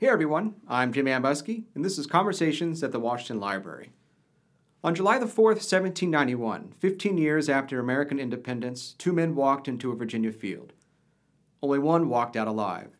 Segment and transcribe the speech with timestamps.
[0.00, 3.90] Hey everyone, I'm Jim Ambuske, and this is Conversations at the Washington Library.
[4.82, 9.94] On July the 4th, 1791, 15 years after American independence, two men walked into a
[9.94, 10.72] Virginia field.
[11.62, 12.96] Only one walked out alive.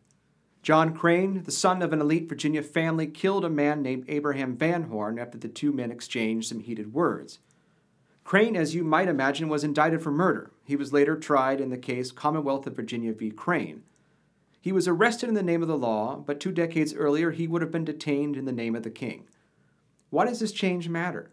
[0.61, 4.83] John Crane, the son of an elite Virginia family, killed a man named Abraham Van
[4.83, 7.39] Horn after the two men exchanged some heated words.
[8.23, 10.51] Crane, as you might imagine, was indicted for murder.
[10.65, 13.31] He was later tried in the case Commonwealth of Virginia v.
[13.31, 13.81] Crane.
[14.61, 17.63] He was arrested in the name of the law, but two decades earlier he would
[17.63, 19.27] have been detained in the name of the king.
[20.11, 21.31] Why does this change matter?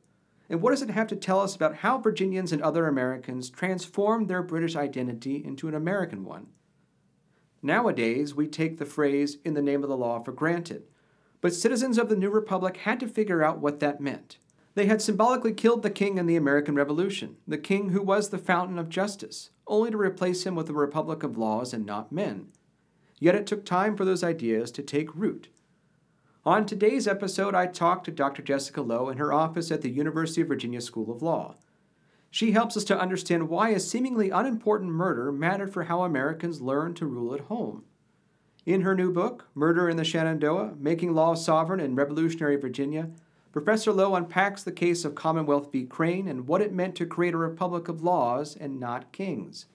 [0.49, 4.29] And what does it have to tell us about how Virginians and other Americans transformed
[4.29, 6.47] their British identity into an American one?
[7.63, 10.85] Nowadays, we take the phrase in the name of the law for granted,
[11.43, 14.39] but citizens of the new republic had to figure out what that meant.
[14.75, 18.39] They had symbolically killed the king in the American Revolution, the king who was the
[18.39, 22.53] fountain of justice, only to replace him with a republic of laws and not men.
[23.21, 25.49] Yet it took time for those ideas to take root.
[26.47, 28.43] On today's episode, I talked to Dr.
[28.43, 31.57] Jessica Lowe in her office at the University of Virginia School of Law.
[32.31, 36.97] She helps us to understand why a seemingly unimportant murder mattered for how Americans learned
[36.97, 37.85] to rule at home.
[38.65, 43.11] In her new book, Murder in the Shenandoah Making Law Sovereign in Revolutionary Virginia,
[43.51, 45.85] Professor Lowe unpacks the case of Commonwealth v.
[45.85, 49.67] Crane and what it meant to create a republic of laws and not kings.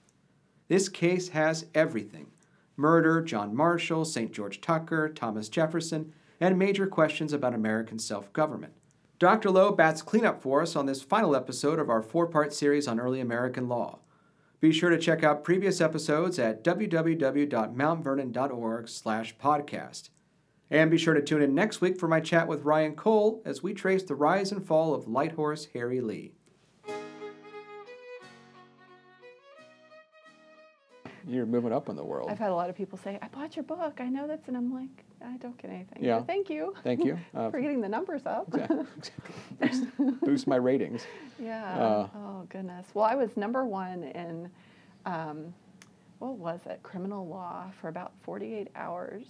[0.68, 2.28] This case has everything
[2.76, 4.32] murder, John Marshall, St.
[4.32, 8.74] George Tucker, Thomas Jefferson, and major questions about American self government.
[9.18, 9.50] Dr.
[9.50, 13.00] Lowe bats cleanup for us on this final episode of our four part series on
[13.00, 14.00] early American law.
[14.60, 20.08] Be sure to check out previous episodes at www.mountvernon.org/slash podcast.
[20.70, 23.62] And be sure to tune in next week for my chat with Ryan Cole as
[23.62, 26.32] we trace the rise and fall of Light Horse Harry Lee.
[31.26, 32.28] You're moving up in the world.
[32.30, 33.98] I've had a lot of people say, I bought your book.
[34.00, 36.04] I know that's, and I'm like, I don't get anything.
[36.04, 36.18] Yeah.
[36.18, 36.74] But thank you.
[36.82, 37.18] Thank you.
[37.34, 38.46] Uh, for getting the numbers up.
[38.54, 38.84] exactly.
[39.60, 41.06] boost, boost my ratings.
[41.38, 41.74] yeah.
[41.74, 42.86] Uh, oh, goodness.
[42.94, 44.48] Well, I was number one in,
[45.06, 45.52] um,
[46.18, 49.24] what was it, criminal law for about 48 hours.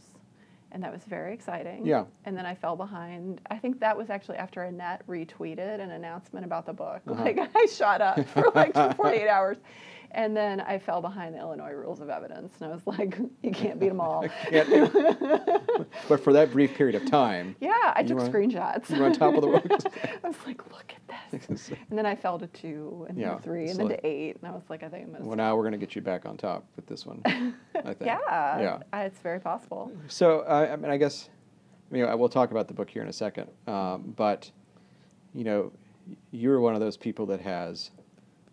[0.72, 1.86] And that was very exciting.
[1.86, 2.04] Yeah.
[2.24, 3.40] And then I fell behind.
[3.48, 7.00] I think that was actually after Annette retweeted an announcement about the book.
[7.08, 7.22] Uh-huh.
[7.22, 9.58] Like I shot up for like 48 hours.
[10.14, 12.54] And then I fell behind the Illinois rules of evidence.
[12.60, 14.24] And I was like, you can't beat them all.
[16.08, 18.90] But for that brief period of time, Yeah, I took were- screenshots.
[18.90, 19.86] you were on top of the world.
[20.22, 21.70] I was like, look at this.
[21.90, 24.36] And then I fell to two, and Yeah, then three, and then like- to eight,
[24.40, 25.24] and I was like, I think I'm gonna.
[25.24, 27.22] well, now we're going to get you back on top with this one.
[27.24, 28.02] I think.
[28.02, 29.02] yeah, Yeah.
[29.06, 29.90] it's very possible.
[30.08, 31.28] So I, I mean, I guess,
[31.90, 33.48] you know, I will talk about the book here in a second.
[33.66, 34.50] Um, but,
[35.32, 35.72] you know,
[36.32, 37.90] you're one of those people that has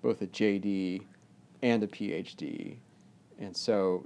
[0.01, 1.03] both a JD
[1.61, 2.77] and a PhD,
[3.39, 4.05] and so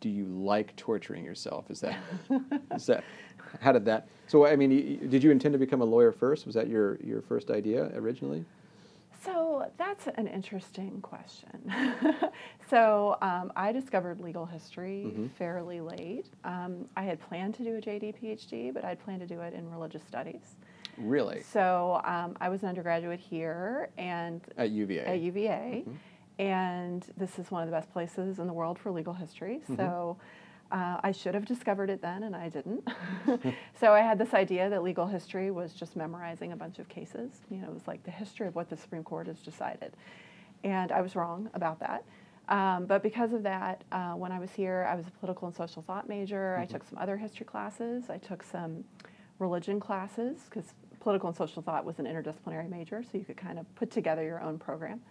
[0.00, 1.70] do you like torturing yourself?
[1.70, 1.96] Is that
[2.74, 3.04] is that
[3.60, 4.08] how did that?
[4.28, 6.46] So I mean, did you intend to become a lawyer first?
[6.46, 8.44] Was that your your first idea originally?
[9.24, 11.72] So that's an interesting question.
[12.68, 15.30] so um, I discovered legal history Mhm.
[15.38, 16.26] fairly late.
[16.42, 19.54] Um, I had planned to do a JD PhD, but I'd planned to do it
[19.54, 20.56] in religious studies.
[20.98, 21.40] Really?
[21.42, 25.04] So um, I was an undergraduate here and At UVA.
[25.04, 25.94] at UVA, Mhm.
[26.38, 29.60] And this is one of the best places in the world for legal history.
[29.68, 29.76] Mhm.
[29.76, 30.16] So
[30.70, 32.88] uh, I should have discovered it then, and I didn't.
[33.78, 37.30] so I had this idea that legal history was just memorizing a bunch of cases.
[37.50, 39.92] You know, it was like the history of what the Supreme Court has decided,
[40.64, 42.04] and I was wrong about that.
[42.48, 45.54] Um, but because of that, uh, when I was here, I was a political and
[45.54, 46.56] social thought major.
[46.58, 46.70] I Mhm.
[46.70, 48.08] took some other history classes.
[48.10, 48.84] I took some
[49.38, 53.58] religion classes because political and social thought was an interdisciplinary major, so you could kind
[53.58, 55.02] of put together your own program.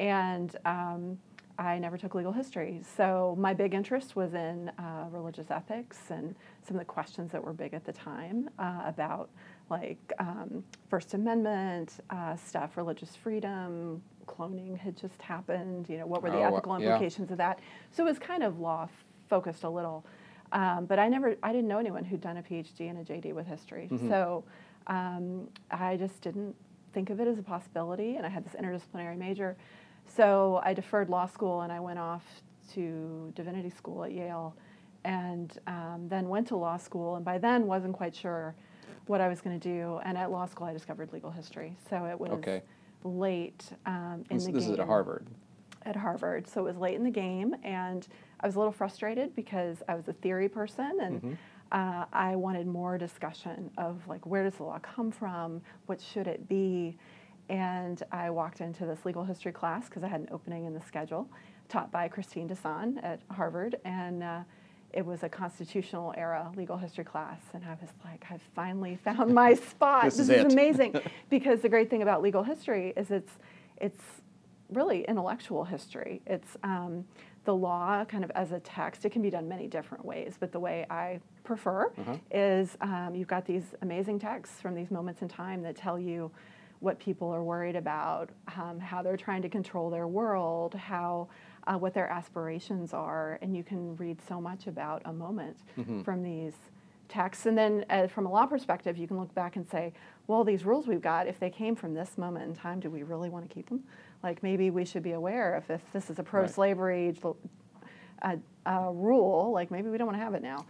[0.00, 1.18] And um,
[1.58, 2.82] I never took legal history.
[2.96, 6.34] So my big interest was in uh, religious ethics and
[6.66, 9.30] some of the questions that were big at the time uh, about
[9.70, 15.88] like um, First Amendment uh, stuff, religious freedom, cloning had just happened.
[15.88, 16.86] You know, what were the Oh, ethical yeah.
[16.92, 17.58] implications of that?
[17.90, 18.88] So it was kind of law
[19.28, 20.04] focused a little.
[20.52, 23.32] Um, but I never, I didn't know anyone who'd done a PhD and a JD
[23.32, 23.88] with history.
[23.90, 24.08] Mhm.
[24.08, 24.44] So
[24.86, 26.54] um, I just didn't
[26.92, 29.56] think of it as a possibility, and I had this interdisciplinary major.
[30.08, 32.24] So I deferred law school and I went off
[32.74, 34.54] to divinity school at Yale,
[35.04, 37.14] and um, then went to law school.
[37.16, 38.54] And by then, wasn't quite sure
[39.06, 40.00] what I was going to do.
[40.04, 41.76] And at law school, I discovered legal history.
[41.88, 42.62] So it was Okay.
[43.04, 45.26] late um, in This, the this game is at Harvard.
[45.84, 46.48] at Harvard.
[46.48, 48.06] So it was late in the game, and
[48.40, 51.36] I was a little frustrated because I was a theory person and Mhm.
[51.72, 56.26] uh, I wanted more discussion of like where does the law come from, what should
[56.26, 56.96] it be,
[57.48, 60.80] and I walked into this legal history class because I had an opening in the
[60.82, 61.28] schedule,
[61.68, 64.40] taught by Christine Desan at Harvard, and uh,
[64.92, 69.34] it was a constitutional era legal history class, and I was like, I've finally found
[69.34, 70.04] my spot.
[70.04, 71.00] This this is is, amazing,
[71.30, 73.32] because the great thing about legal history is it's
[73.78, 74.02] it's
[74.70, 76.20] really intellectual history.
[76.26, 77.04] It's um,
[77.44, 79.04] the law kind of as a text.
[79.04, 82.16] It can be done many different ways, but the way I prefer Uh-huh.
[82.32, 86.32] is um, you've got these amazing texts from these moments in time that tell you
[86.80, 91.28] what people are worried about, um, how they're trying to control their world, how
[91.66, 95.56] uh, what their aspirations are, and you can read so much about a moment
[96.04, 96.54] from these
[97.08, 97.46] texts.
[97.46, 99.92] And then, uh, from a law perspective, you can look back and say,
[100.26, 103.02] well, these rules we've got, if they came from this moment in time, do we
[103.02, 103.82] really want to keep them?
[104.22, 107.16] Like maybe we should be aware if, if this is a pro-slavery
[108.22, 108.36] uh,
[108.66, 110.66] uh, rule, like maybe we don't want to have it now.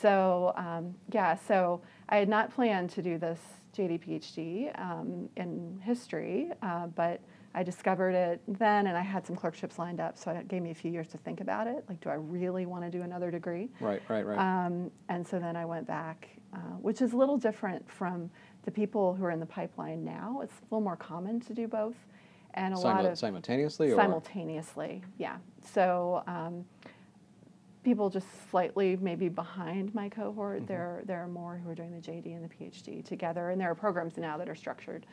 [0.00, 3.40] So um, yeah, so I had not planned to do this
[3.78, 7.20] JD PhD um, in history, uh, but
[7.54, 10.70] I discovered it then, and I had some clerkships lined up, so it gave me
[10.70, 11.84] a few years to think about it.
[11.88, 13.70] Like, do I really want to do another degree?
[13.80, 14.38] Right, right, right.
[14.38, 18.30] Um, and so then I went back, uh, which is a little different from
[18.64, 20.40] the people who are in the pipeline now.
[20.42, 21.96] It's a little more common to do both,
[22.54, 25.02] and a lot of simultaneously, or simultaneously.
[25.18, 25.36] Yeah.
[25.62, 26.64] So um,
[27.88, 30.58] people just slightly maybe behind my cohort.
[30.58, 30.66] Mm-hmm.
[30.66, 33.70] There there are more who are doing the JD and the PhD together, and there
[33.70, 35.06] are programs now that are structured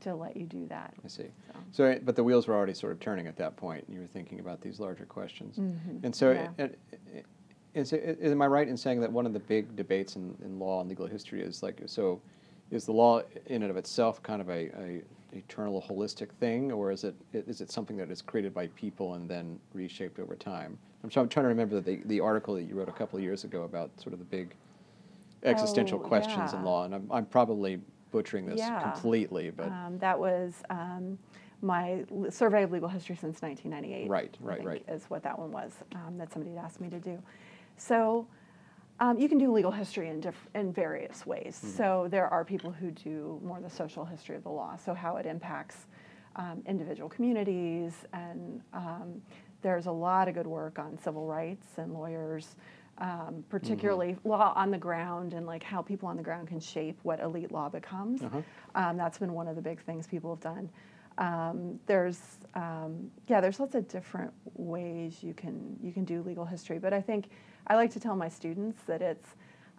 [0.00, 0.94] to let you do that.
[1.04, 1.24] I see.
[1.24, 1.58] So.
[1.70, 3.84] So, eh, but the wheels were already sort of turning at that point.
[3.86, 6.04] and You were thinking about these larger questions, mm-hmm.
[6.04, 6.52] and so, Mm-hmm.
[6.58, 6.64] Yeah.
[6.64, 6.78] it,
[7.14, 7.26] it,
[7.74, 10.58] is, it, am I right in saying that one of the big debates in, in
[10.58, 12.20] law and legal history is like so?
[12.70, 15.02] Is the law in and of itself kind of a, a
[15.34, 19.28] eternal holistic thing, or is it is it something that is created by people and
[19.28, 20.78] then reshaped over time?
[21.02, 23.62] I'm, trying- to remember the the article that you wrote a couple of years ago
[23.62, 24.54] about sort of the big
[25.42, 27.80] existential Oh, questions in law, and I'm, I'm probably
[28.12, 28.80] butchering this Yeah.
[28.80, 31.18] completely, but Um, that was um,
[31.62, 34.08] my survey of legal history since 1998.
[34.08, 34.84] Right, right, think right.
[34.88, 37.20] Is what that one was um, that somebody had asked me to do.
[37.76, 38.26] So
[39.00, 41.56] um, you can do legal history in, diff- in various ways.
[41.58, 41.76] Mm-hmm.
[41.76, 45.16] So there are people who do more the social history of the law, so how
[45.16, 45.86] it impacts
[46.36, 49.20] um, individual communities, and um,
[49.62, 52.56] there's a lot of good work on civil rights and lawyers.
[52.98, 56.98] Um, particularly law on the ground and like how people on the ground can shape
[57.02, 58.20] what elite law becomes.
[58.74, 60.68] Um, that's been one of the big things people have done.
[61.18, 62.20] Um, there's
[62.54, 66.92] um, yeah, there's lots of different ways you can you can do legal history, but
[66.92, 67.30] I think
[67.66, 69.28] I like to tell my students that it's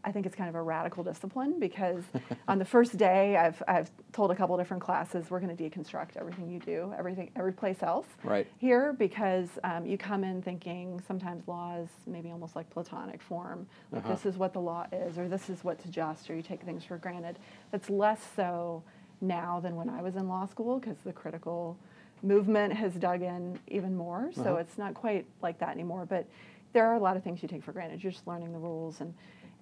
[0.05, 2.03] I think it's kind of a radical discipline because
[2.47, 6.17] on the first day I've I've told a couple different classes we're going to deconstruct
[6.17, 8.47] everything you do, everything every place else Right.
[8.57, 13.65] here because um, you come in thinking sometimes law is maybe almost like platonic form
[13.91, 14.13] like Uh-huh.
[14.13, 16.61] this is what the law is or this is what to just or you take
[16.63, 17.37] things for granted
[17.71, 18.83] that's less so
[19.21, 21.77] now than when i was in law school because the critical
[22.21, 24.55] movement has dug in even more so Uh-huh.
[24.55, 26.25] it's not quite like that anymore but
[26.73, 28.99] there are a lot of things you take for granted you're just learning the rules
[29.01, 29.13] and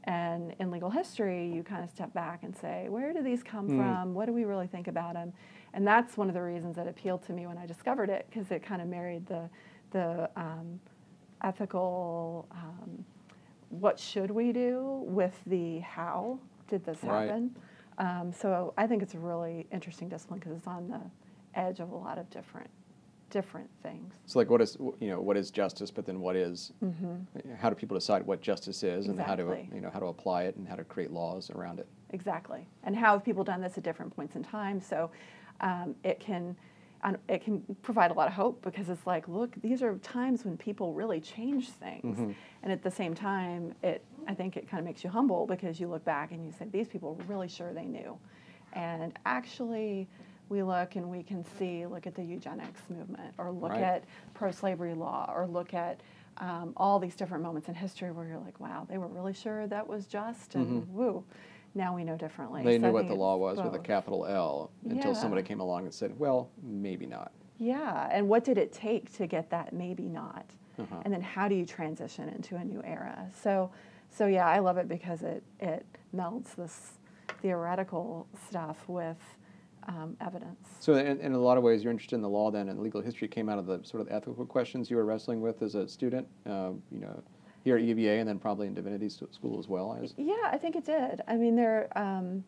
[0.06, 3.68] and in legal history you kind of step back and say where do these come
[3.78, 4.14] from?
[4.14, 5.32] What do we really think about them
[5.74, 8.52] and that's one of the reasons that appealed to me when i discovered it because
[8.52, 9.50] it kind of married the
[9.92, 10.80] the um,
[11.44, 13.06] ethical um,
[13.70, 16.38] what should we do with the how
[16.68, 17.28] did this Right.
[17.28, 17.56] happen?
[17.98, 21.02] Um, so i think it's a really interesting discipline because it's on the
[21.60, 22.70] edge of a lot of different
[23.32, 26.72] different things So like, what is you know what is justice, but then what is-
[27.58, 29.76] how do people decide what justice is, and how to Mm-hmm.
[29.76, 31.88] You know how to apply it and how to create laws around it?
[32.12, 32.68] Exactly.
[32.84, 34.80] And how have people done this at different points in time?
[34.80, 35.10] So
[35.62, 36.56] um, it can
[37.28, 40.56] it can provide a lot of hope because it's like, look, these are times when
[40.56, 42.20] people really change things.
[42.62, 45.80] And at the same time, it I think it kind of makes you humble because
[45.80, 48.18] you look back and you say, these people were really sure they knew.
[48.74, 50.08] And actually,
[50.52, 53.82] we look and we can see, look at the eugenics movement, or look Right.
[53.82, 54.04] at
[54.34, 56.02] pro-slavery law, or look at
[56.38, 59.66] um, all these different moments in history where you're like, wow, they were really sure
[59.68, 61.24] that was just, and woo,
[61.74, 62.64] now we know differently.
[62.64, 65.86] They So knew what the law was with a capital L until somebody came along
[65.86, 67.32] and said, well, maybe not.
[67.58, 70.46] Yeah, and what did it take to get that maybe not?
[70.80, 70.96] Uh-huh.
[71.06, 73.30] And then how do you transition into a new era?
[73.42, 73.72] So,
[74.10, 76.94] so yeah, I love it because it it melds this
[77.42, 79.18] theoretical stuff with
[79.88, 80.70] um, evidence.
[80.80, 83.02] So in, in a lot of ways, you're interested in the law then, and legal
[83.02, 85.88] history came out of the sort of ethical questions you were wrestling with as a
[85.88, 87.22] student, uh, you know,
[87.64, 89.98] here at UVA and then probably in divinity school as well.
[90.02, 91.22] As, Yeah, I think it did.
[91.28, 91.90] I mean, there.
[91.96, 92.44] Um,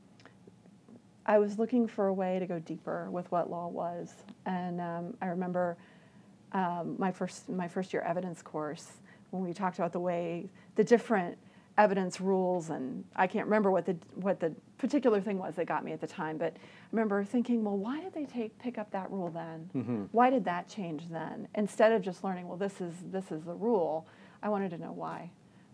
[1.25, 4.13] I was looking for a way to go deeper with what law was,
[4.45, 5.77] and um, I remember
[6.51, 8.91] um, my first my first year evidence course
[9.31, 11.37] when we talked about the way the different
[11.77, 15.83] evidence rules, and I can't remember what the what the particular thing was that got
[15.83, 16.59] me at the time, but I
[16.91, 19.69] remember thinking, well, why did they take pick up that rule then?
[20.11, 21.47] Why did that change then?
[21.55, 24.05] Instead of just learning, well, this is this is the rule,
[24.43, 25.31] I wanted to know why.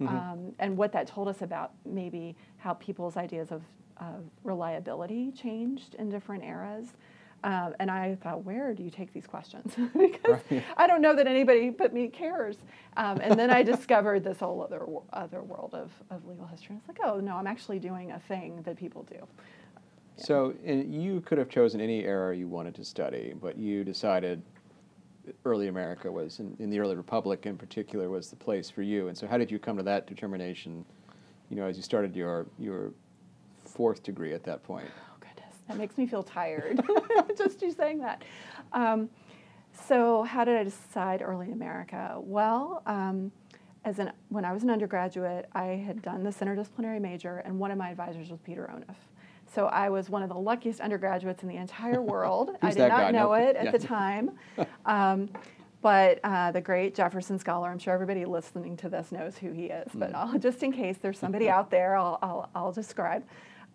[0.08, 3.63] um, and what that told us about maybe how people's ideas of,
[3.98, 6.94] of reliability changed in different eras.
[7.43, 9.74] Um, and I thought, where do you take these questions?
[9.98, 10.63] because Right.
[10.77, 12.58] I don't know that anybody but me cares.
[12.98, 16.75] Um, and then I discovered this whole other other world of, of legal history.
[16.75, 19.27] And it's like, oh no, I'm actually doing a thing that people do.
[20.17, 24.41] So, and you could have chosen any era you wanted to study, but you decided
[25.46, 29.08] early America was, in, in the early Republic in particular, was the place for you.
[29.08, 30.84] And so, how did you come to that determination?
[31.50, 32.91] You know, as you started your your
[33.65, 34.89] fourth degree at that point.
[35.70, 36.82] That makes me feel tired.
[37.38, 38.24] Just you saying that.
[38.74, 39.08] Um,
[39.88, 42.16] so how did I decide early in America?
[42.20, 43.32] Well, um,
[43.86, 47.70] as an when I was an undergraduate, I had done this interdisciplinary major, and one
[47.72, 48.96] of my advisors was Peter Onuf.
[49.54, 52.50] So I was one of the luckiest undergraduates in the entire world.
[52.64, 53.12] I did not guy?
[53.12, 53.34] know No.
[53.34, 53.72] it at Yeah.
[53.72, 54.32] the time.
[54.88, 55.30] Um,
[55.82, 59.66] but uh, the great Jefferson scholar, I'm sure everybody listening to this knows who he
[59.68, 60.16] is, but Mm.
[60.16, 63.24] I'll, just in case there's somebody out there, I'll, I'll, I'll describe.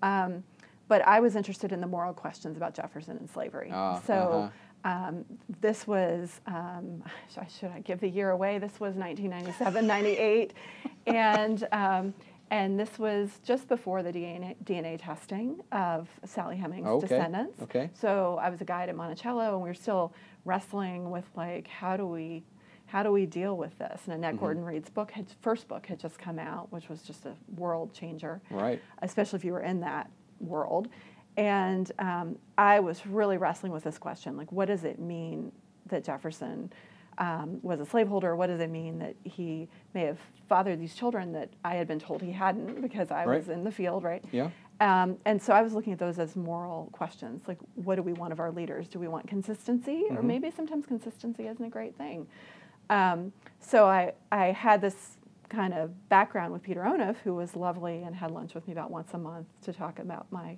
[0.03, 0.43] Um,
[0.89, 3.71] but I was interested in the moral questions about Jefferson and slavery.
[3.73, 4.51] Ah, so
[4.85, 5.25] um,
[5.61, 8.59] this was, um, sh- should I give the year away?
[8.59, 10.53] This was 1997, 98.
[11.07, 12.15] And, um,
[12.51, 17.61] and this was just before the DNA, DNA testing of Sally Hemings' Okay, descendants.
[17.63, 17.91] okay.
[17.93, 20.15] So I was a guide at Monticello, and we were still
[20.47, 22.43] wrestling with like, how do we,
[22.87, 24.01] how do we deal with this?
[24.07, 27.27] And Annette Gordon Reed's book, had, first book, had just come out, which was just
[27.27, 28.81] a world changer Right.
[29.03, 30.11] especially if you were in that
[30.41, 30.89] world.
[31.37, 35.51] And um, I was really wrestling with this question like, what does it mean
[35.87, 36.73] that Jefferson
[37.19, 38.37] um, was a slaveholder?
[38.37, 41.99] What does it mean that he may have fathered these children that I had been
[41.99, 44.25] told he hadn't because I was in the field, right?
[44.33, 44.51] Yeah.
[44.81, 47.43] Um, and so I was looking at those as moral questions.
[47.47, 48.89] Like, what do we want of our leaders?
[48.89, 50.05] Do we want consistency?
[50.11, 50.25] Or Mhm.
[50.25, 52.27] maybe sometimes consistency isn't a great thing.
[52.91, 55.17] Um, so I, I had this
[55.55, 58.91] kind of background with Peter Onuf, who was lovely and had lunch with me about
[58.91, 60.57] once a month to talk about my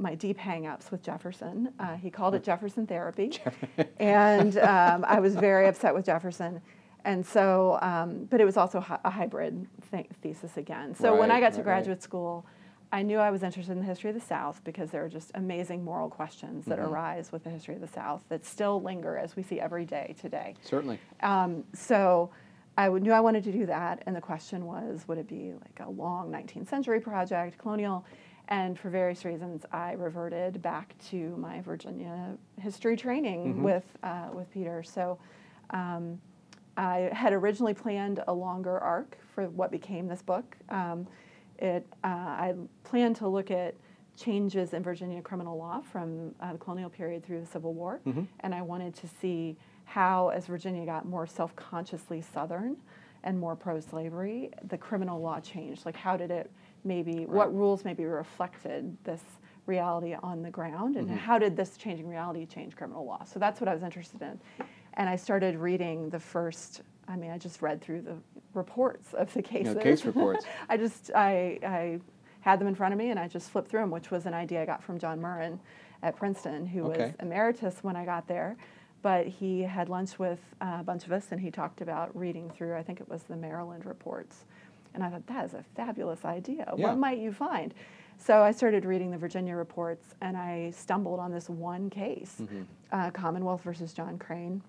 [0.00, 1.72] my deep hang-ups with Jefferson.
[1.80, 3.36] Uh, he called it Jefferson therapy.
[3.98, 6.60] and um, I was very upset with Jefferson.
[7.04, 10.94] And so, um, but it was also a hybrid th- thesis again.
[10.94, 11.64] So when I got to right, right.
[11.64, 12.46] graduate school,
[12.92, 15.32] I knew I was interested in the history of the South because there are just
[15.34, 16.86] amazing moral questions that Mhm.
[16.88, 20.14] arise with the history of the South that still linger as we see every day
[20.20, 20.54] today.
[20.62, 21.00] Certainly.
[21.24, 22.30] Um, so
[22.78, 25.80] I knew I wanted to do that, and the question was, would it be like
[25.84, 28.06] a long 19th century project, colonial?
[28.46, 33.62] And for various reasons, I reverted back to my Virginia history training Mhm.
[33.62, 34.82] with uh, with Peter.
[34.84, 35.18] So
[35.70, 36.20] um,
[36.76, 40.56] I had originally planned a longer arc for what became this book.
[40.68, 41.06] Um,
[41.58, 42.54] it uh, I
[42.84, 43.74] planned to look at
[44.16, 48.28] changes in Virginia criminal law from uh, the colonial period through the Civil War, Mhm.
[48.40, 49.56] and I wanted to see
[49.92, 52.76] how, as Virginia got more self-consciously Southern
[53.24, 55.86] and more pro-slavery, the criminal law changed.
[55.86, 56.50] Like, how did it
[56.84, 57.24] maybe?
[57.24, 59.22] What rules maybe reflected this
[59.64, 61.16] reality on the ground, and Mhm.
[61.16, 63.24] how did this changing reality change criminal law?
[63.24, 64.38] So that's what I was interested in,
[64.94, 66.82] and I started reading the first.
[67.08, 68.16] I mean, I just read through the
[68.52, 69.74] reports of the cases.
[69.74, 70.44] know, case reports.
[70.68, 72.00] I just I, I
[72.40, 74.34] had them in front of me and I just flipped through them, which was an
[74.34, 75.58] idea I got from John Murrin
[76.02, 77.06] at Princeton, who Okay.
[77.06, 78.56] was emeritus when I got there.
[79.02, 82.50] But he had lunch with uh, a bunch of us and he talked about reading
[82.50, 84.44] through, I think it was the Maryland reports.
[84.94, 86.72] And I thought, that is a fabulous idea.
[86.76, 86.88] Yeah.
[86.88, 87.72] What might you find?
[88.18, 92.64] So I started reading the Virginia reports and I stumbled on this one case, Mhm.
[92.90, 94.62] uh, Commonwealth versus John Crane,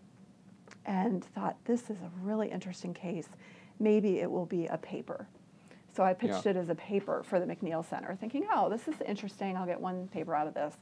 [0.86, 3.30] and thought, this is a really interesting case.
[3.80, 5.26] Maybe it will be a paper.
[5.92, 6.52] So I pitched Yeah.
[6.52, 9.58] it as a paper for the McNeil Center, thinking, oh, this is interesting.
[9.58, 10.78] I'll get one paper out of this.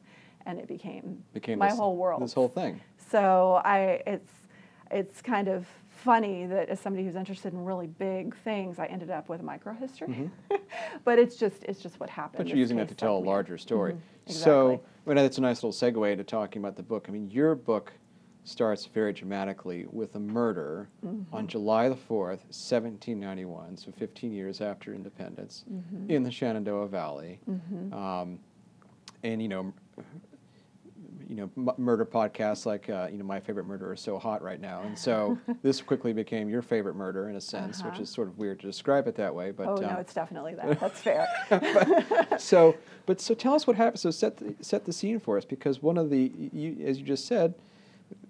[0.47, 2.21] And it became, Became my this- whole world.
[2.23, 2.79] This whole thing.
[3.11, 4.31] So I, it's,
[4.89, 9.09] it's kind of funny that as somebody who's interested in really big things, I ended
[9.09, 10.29] up with a microhistory.
[11.03, 12.35] but it's just, it's just what happened.
[12.35, 12.43] Mm-hmm.
[12.43, 13.33] But you're using that to tell a sucked me in.
[13.33, 13.93] larger story.
[13.93, 13.97] Mhm,
[14.31, 14.89] So, exactly.
[15.05, 17.05] I mean, that's a nice little segue to talking about the book.
[17.09, 17.91] I mean, your book
[18.45, 21.35] starts very dramatically with a murder Mm-hmm.
[21.35, 26.09] on July the 4th, 1791, so 15 years after independence, Mm-hmm.
[26.09, 27.39] in the Shenandoah Valley.
[27.91, 28.39] Um,
[29.23, 29.73] and, you know,
[31.27, 34.41] you know, m- murder podcasts like, uh, you know, My Favorite Murder is so hot
[34.41, 34.81] right now.
[34.83, 38.03] And so this quickly became your favorite murder in a sense, which Uh-huh.
[38.03, 39.51] is sort of weird to describe it that way.
[39.51, 40.79] But oh, um, no, it's definitely that.
[40.79, 41.27] That's fair.
[42.39, 43.99] so, but so tell us what happened.
[43.99, 47.05] So set the, set the scene for us, because one of the, you, as you
[47.05, 47.53] just said,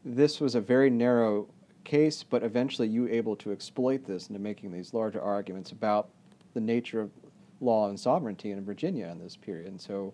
[0.03, 1.47] this was a very narrow
[1.83, 6.09] case, but eventually you were able to exploit this into making these larger arguments about
[6.53, 7.11] the nature of
[7.61, 9.67] law and sovereignty in Virginia in this period.
[9.67, 10.13] And so,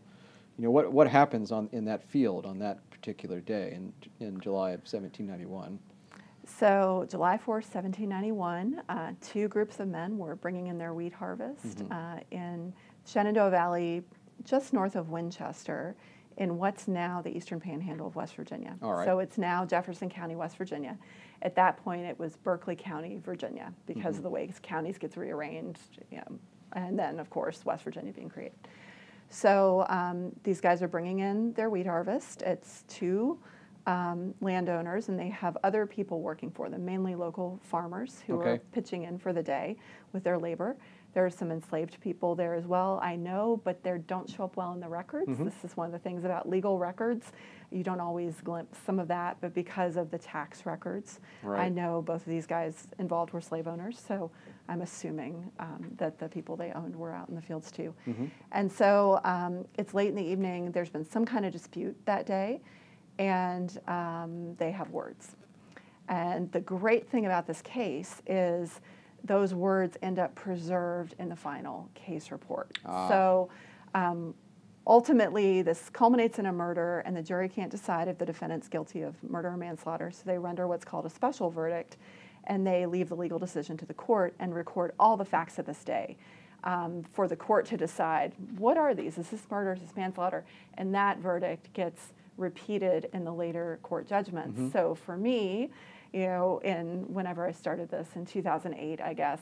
[0.57, 3.93] you know, what what happens on in that field on that particular day in
[4.25, 5.79] in July of 1791?
[6.45, 11.77] So, July 4th, 1791, uh, two groups of men were bringing in their wheat harvest
[11.79, 11.91] Mhm.
[11.91, 12.73] uh, in
[13.05, 14.03] Shenandoah Valley,
[14.43, 15.95] just north of Winchester,
[16.35, 18.75] in what's now the eastern panhandle of West Virginia.
[18.81, 19.05] All right.
[19.05, 20.97] So, it's now Jefferson County, West Virginia.
[21.43, 24.17] At that point, it was Berkeley County, Virginia, because Mhm.
[24.17, 26.39] of the way counties gets rearranged, you know,
[26.73, 28.57] and then, of course, West Virginia being created.
[29.33, 32.43] So um, these guys are bringing in their wheat harvest.
[32.43, 33.39] It's two
[33.87, 38.59] um, landowners, and they have other people working for them, mainly local farmers who are
[38.71, 39.75] pitching in for the day
[40.13, 40.77] with their labor.
[41.13, 44.57] There are some enslaved people there as well, I know, but they don't show up
[44.57, 45.29] well in the records.
[45.29, 45.45] Mhm.
[45.45, 47.31] This is one of the things about legal records.
[47.69, 51.19] You don't always glimpse some of that, but because of the tax records,
[51.59, 54.31] I know both of these guys involved were slave owners, so
[54.67, 57.93] I'm assuming um, that the people they owned were out in the fields too.
[58.07, 58.29] Mhm.
[58.51, 60.71] And so um, it's late in the evening.
[60.71, 62.59] There's been some kind of dispute that day,
[63.19, 65.35] and um, they have words.
[66.09, 68.81] And the great thing about this case is
[69.23, 72.77] those words end up preserved in the final case report.
[72.85, 73.07] Ah.
[73.07, 73.49] So
[73.95, 74.33] um,
[74.85, 79.01] ultimately, this culminates in a murder, and the jury can't decide if the defendant's guilty
[79.01, 81.97] of murder or manslaughter, so they render what's called a special verdict,
[82.45, 85.65] and they leave the legal decision to the court and record all the facts of
[85.65, 86.17] this day.
[86.65, 89.17] Um, for the court to decide what are these?
[89.17, 89.73] Is this murder?
[89.73, 90.45] Is this manslaughter?
[90.77, 94.57] And that verdict gets repeated in the later court judgments.
[94.57, 94.71] Mhm.
[94.71, 95.71] So for me,
[96.13, 99.39] you know, in whenever I started this in 2008, I guess,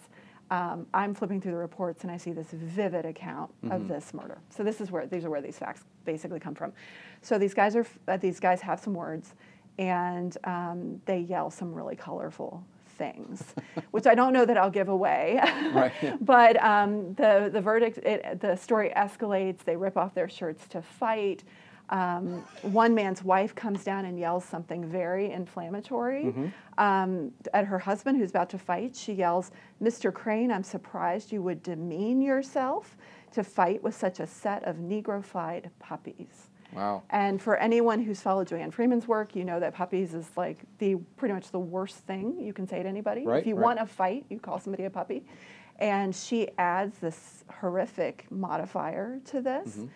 [0.50, 3.88] um, I'm flipping through the reports and I see this vivid account of Mhm.
[3.88, 4.38] this murder.
[4.50, 6.74] So this is where these are where these facts basically come from.
[7.22, 9.36] So these guys are uh, these guys have some words,
[9.78, 12.63] and um, they yell some really colorful
[12.98, 13.56] things,
[13.92, 15.40] which I don't know that I'll give away.
[15.74, 15.94] Right.
[16.22, 19.60] but um, the the verdict, it, the story escalates.
[19.63, 21.44] They rip off their shirts to fight.
[21.91, 26.51] Um, one man's wife comes down and yells something very inflammatory Mhm.
[26.77, 28.95] um, at her husband who's about to fight.
[28.95, 30.13] She yells, Mr.
[30.13, 32.95] Crane, I'm surprised you would demean yourself
[33.33, 36.50] to fight with such a set of Negrofied puppies.
[36.74, 37.03] Wow.
[37.10, 40.95] And for anyone who's followed Joanne Freeman's work, you know that puppies is like the
[41.17, 43.25] pretty much the worst thing you can say to anybody.
[43.25, 43.63] Right, if you right.
[43.65, 45.25] want a fight, you call somebody a puppy.
[45.80, 49.89] And she adds this horrific modifier to this Mhm.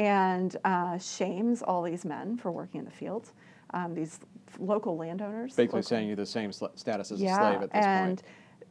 [0.00, 3.34] And uh, shames all these men for working in the fields,
[3.74, 4.18] um, these
[4.58, 5.54] local landowners.
[5.54, 8.16] Basically local- saying you're the same sl- status as yeah, a slave at this and
[8.16, 8.22] point.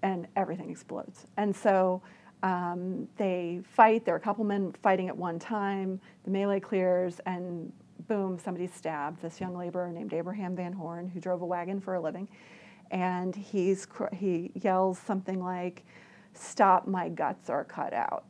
[0.02, 1.28] and everything explodes.
[1.38, 2.02] And so
[2.42, 4.06] um, they fight.
[4.06, 6.02] There are a couple men fighting at one time.
[6.24, 7.72] The melee clears, and
[8.08, 9.22] boom, somebody's stabbed.
[9.22, 12.28] This young laborer named Abraham Van Horn, who drove a wagon for a living,
[12.89, 15.86] and he's he yells something like,
[16.34, 16.88] "Stop!
[16.88, 18.24] My guts are cut out."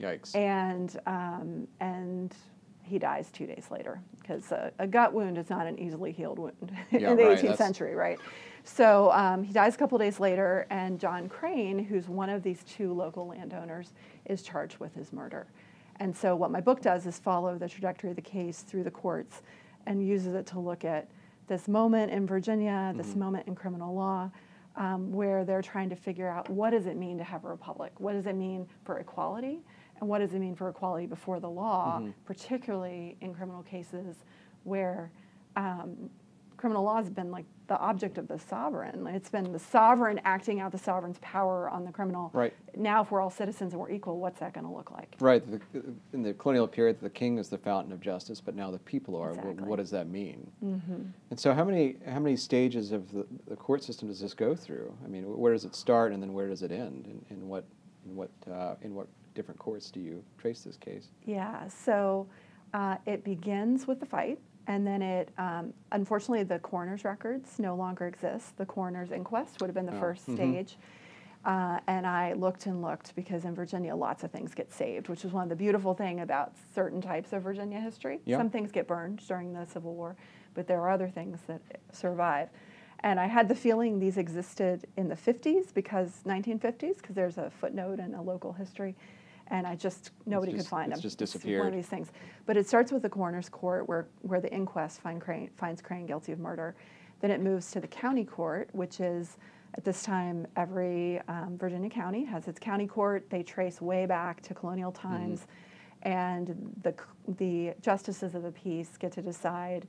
[0.00, 0.34] Yikes.
[0.36, 2.34] and um, and
[2.82, 6.38] he dies two days later because a, a gut wound is not an easily healed
[6.38, 6.54] wound
[6.92, 8.18] Yeah, in the right, 18th that's- century, right?
[8.64, 12.64] So um, he dies a couple days later, and John Crane, who's one of these
[12.64, 13.92] two local landowners,
[14.24, 15.46] is charged with his murder.
[16.00, 18.90] And so what my book does is follow the trajectory of the case through the
[18.90, 19.42] courts,
[19.86, 21.08] and uses it to look at
[21.46, 23.16] this moment in Virginia, this Mhm.
[23.18, 24.30] moment in criminal law,
[24.74, 27.92] um, where they're trying to figure out what does it mean to have a republic?
[27.98, 29.60] What does it mean for equality?
[30.00, 32.12] And what does it mean for equality before the law, Mhm.
[32.24, 34.24] particularly in criminal cases
[34.64, 35.10] where
[35.56, 36.10] um,
[36.58, 39.06] criminal law has been like the object of the sovereign?
[39.06, 42.30] It's been the sovereign acting out the sovereign's power on the criminal.
[42.34, 42.52] Right.
[42.76, 45.16] Now, if we're all citizens and we're equal, what's that going to look like?
[45.18, 45.42] Right.
[46.12, 49.16] In the colonial period, the king is the fountain of justice, but now the people
[49.16, 49.30] are.
[49.30, 49.64] Exactly.
[49.64, 50.50] What does that mean?
[50.62, 51.02] Mm-hmm.
[51.30, 54.54] And so, how many how many stages of the, the court system does this go
[54.54, 54.94] through?
[55.04, 57.06] I mean, where does it start, and then where does it end?
[57.06, 57.64] And, and what
[58.06, 61.08] in what uh, in what different courts do you trace this case?
[61.24, 62.26] Yeah, so
[62.74, 67.76] uh, it begins with the fight, and then it, um, unfortunately, the coroner's records no
[67.76, 68.56] longer exist.
[68.56, 70.34] The coroner's inquest would have been the Oh, first mhm.
[70.34, 70.76] stage.
[71.44, 75.24] Uh, and I looked and looked because in Virginia, lots of things get saved, which
[75.24, 78.18] is one of the beautiful thing about certain types of Virginia history.
[78.24, 78.36] Yeah.
[78.38, 80.16] Some things get burned during the Civil War,
[80.54, 81.60] but there are other things that
[81.92, 82.48] survive.
[83.00, 87.48] And I had the feeling these existed in the 50s because 1950s, because there's a
[87.50, 88.96] footnote in a local history,
[89.48, 91.02] and I just nobody just- could find it's them.
[91.02, 92.12] just It's one of these things.
[92.46, 96.06] But it starts with the coroner's court, where where the inquest find Crane, finds Crane
[96.06, 96.74] guilty of murder.
[97.20, 99.38] Then it moves to the county court, which is
[99.74, 103.28] at this time every um, Virginia county has its county court.
[103.30, 105.46] They trace way back to colonial times,
[106.02, 106.94] and the
[107.38, 109.86] the justices of the peace get to decide: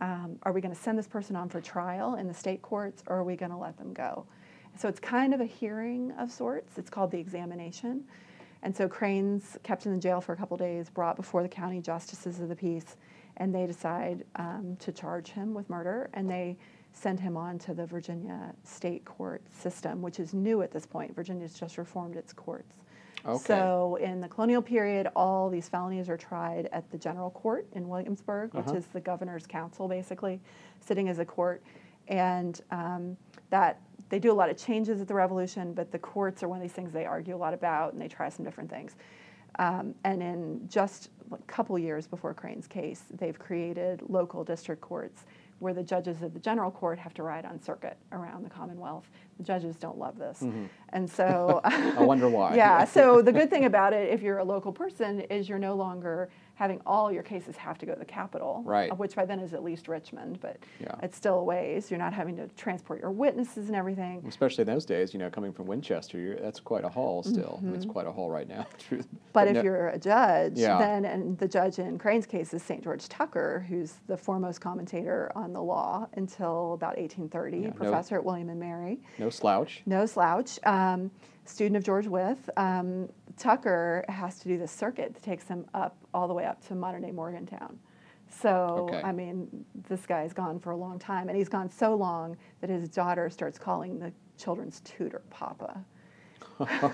[0.00, 3.02] um, Are we going to send this person on for trial in the state courts,
[3.06, 4.24] or are we going to let them go?
[4.76, 6.78] So it's kind of a hearing of sorts.
[6.78, 8.04] It's called the examination.
[8.62, 11.80] And so Crane's kept in the jail for a couple days, brought before the county
[11.80, 12.96] justices of the peace,
[13.36, 16.10] and they decide um, to charge him with murder.
[16.14, 16.56] And they
[16.92, 21.14] send him on to the Virginia state court system, which is new at this point.
[21.14, 22.74] Virginia's just reformed its courts.
[23.26, 23.44] Okay.
[23.44, 27.88] So in the colonial period, all these felonies are tried at the general court in
[27.88, 28.76] Williamsburg, which Uh-huh.
[28.76, 30.40] is the governor's council, basically,
[30.80, 31.62] sitting as a court.
[32.08, 33.16] And um,
[33.50, 36.58] that they do a lot of changes at the Revolution, but the courts are one
[36.58, 38.96] of these things they argue a lot about, and they try some different things.
[39.58, 45.24] Um, and in just a couple years before Crane's case, they've created local district courts
[45.58, 49.10] where the judges of the general court have to ride on circuit around the Commonwealth.
[49.38, 50.44] The judges don't love this.
[50.90, 52.54] And so I wonder why.
[52.56, 55.74] yeah, so the good thing about it, if you're a local person, is you're no
[55.74, 58.90] longer having all your cases have to go to the capital, Right.
[58.98, 60.92] which by then is at least Richmond, but Yeah.
[61.04, 61.88] it's still a ways.
[61.88, 64.24] You're not having to transport your witnesses and everything.
[64.26, 67.60] Especially in those days, you know, coming from Winchester, you're, that's quite a haul still.
[67.62, 68.66] I mean, it's quite a haul right now.
[68.78, 69.06] Truth.
[69.06, 69.16] Mm-hmm.
[69.32, 70.78] But if no- you're a judge, Yeah.
[70.78, 72.82] then, and the judge in Crane's case is St.
[72.82, 78.16] George Tucker, who's the foremost commentator on the law until about 1830, Yeah, no- professor
[78.16, 78.98] at William and Mary.
[79.20, 79.82] no slouch.
[79.86, 80.58] No slouch.
[80.66, 81.12] Um,
[81.44, 82.50] student of George Wythe.
[82.56, 86.66] Um, Tucker has to do this circuit that takes him up all the way up
[86.68, 87.78] to modern day Morgantown.
[88.30, 89.00] So, Okay.
[89.06, 92.68] I mean, this guy's gone for a long time, and he's gone so long that
[92.68, 95.82] his daughter starts calling the children's tutor Papa.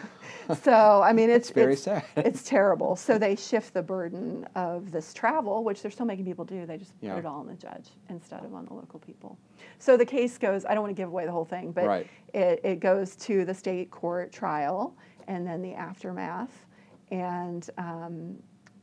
[0.62, 2.04] so, I mean, it's, very it's, sad.
[2.16, 2.96] it's terrible.
[2.96, 6.66] So they shift the burden of this travel, which they're still making people do.
[6.66, 7.14] They just Yeah.
[7.14, 9.38] put it all on the judge instead of on the local people.
[9.78, 10.64] So the case goes.
[10.66, 12.06] I don't want to give away the whole thing, but Right.
[12.34, 14.94] it, it goes to the state court trial
[15.28, 16.64] and then the aftermath,
[17.10, 18.36] and um,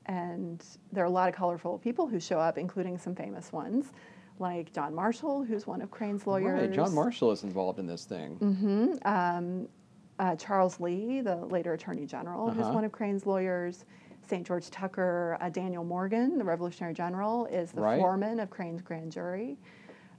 [0.08, 3.91] and there are a lot of colorful people who show up, including some famous ones,
[4.39, 6.62] like John Marshall, who's one of Crane's lawyers.
[6.67, 6.71] Right.
[6.73, 8.38] John Marshall is involved in this thing.
[8.39, 9.08] Mm-hmm.
[9.08, 9.67] Um,
[10.19, 12.73] uh, Charles Lee, the later Attorney General, who's Uh-huh.
[12.73, 13.86] one of Crane's lawyers.
[14.27, 14.45] St.
[14.45, 17.99] George Tucker, uh, Daniel Morgan, the Revolutionary General, is the Right.
[17.99, 19.58] foreman of Crane's grand jury.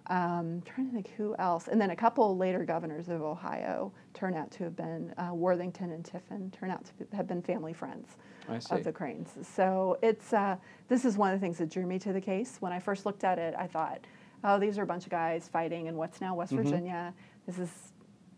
[0.09, 4.35] Um, trying to think who else, and then a couple later governors of Ohio turn
[4.35, 8.17] out to have been uh, Worthington and Tiffin turn out to have been family friends
[8.49, 9.31] of the Cranes.
[9.43, 10.57] So it's uh,
[10.89, 12.57] this is one of the things that drew me to the case.
[12.59, 14.01] When I first looked at it, I thought,
[14.43, 16.57] oh, these are a bunch of guys fighting in what's now West Mhm.
[16.65, 17.15] Virginia.
[17.47, 17.93] This is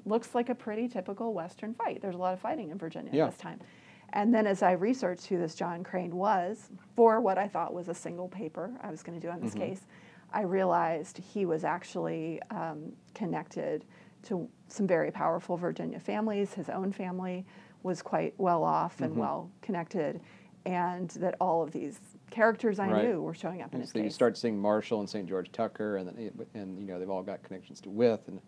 [0.04, 2.02] looks like a pretty typical Western fight.
[2.02, 3.24] There's a lot of fighting in Virginia Yeah.
[3.24, 3.58] at this time.
[4.12, 7.88] And then as I researched who this John Crane was for what I thought was
[7.88, 9.58] a single paper I was going to do on this Mhm.
[9.60, 9.86] case,
[10.32, 13.84] I realized he was actually um, connected
[14.24, 16.54] to some very powerful Virginia families.
[16.54, 17.44] His own family
[17.82, 19.18] was quite well off and Mhm.
[19.18, 20.20] well connected,
[20.64, 23.04] and that all of these characters I Right.
[23.04, 25.28] knew were showing up in And his so you start seeing Marshall and St.
[25.28, 28.40] George Tucker, and then and you know they've all got connections to With, and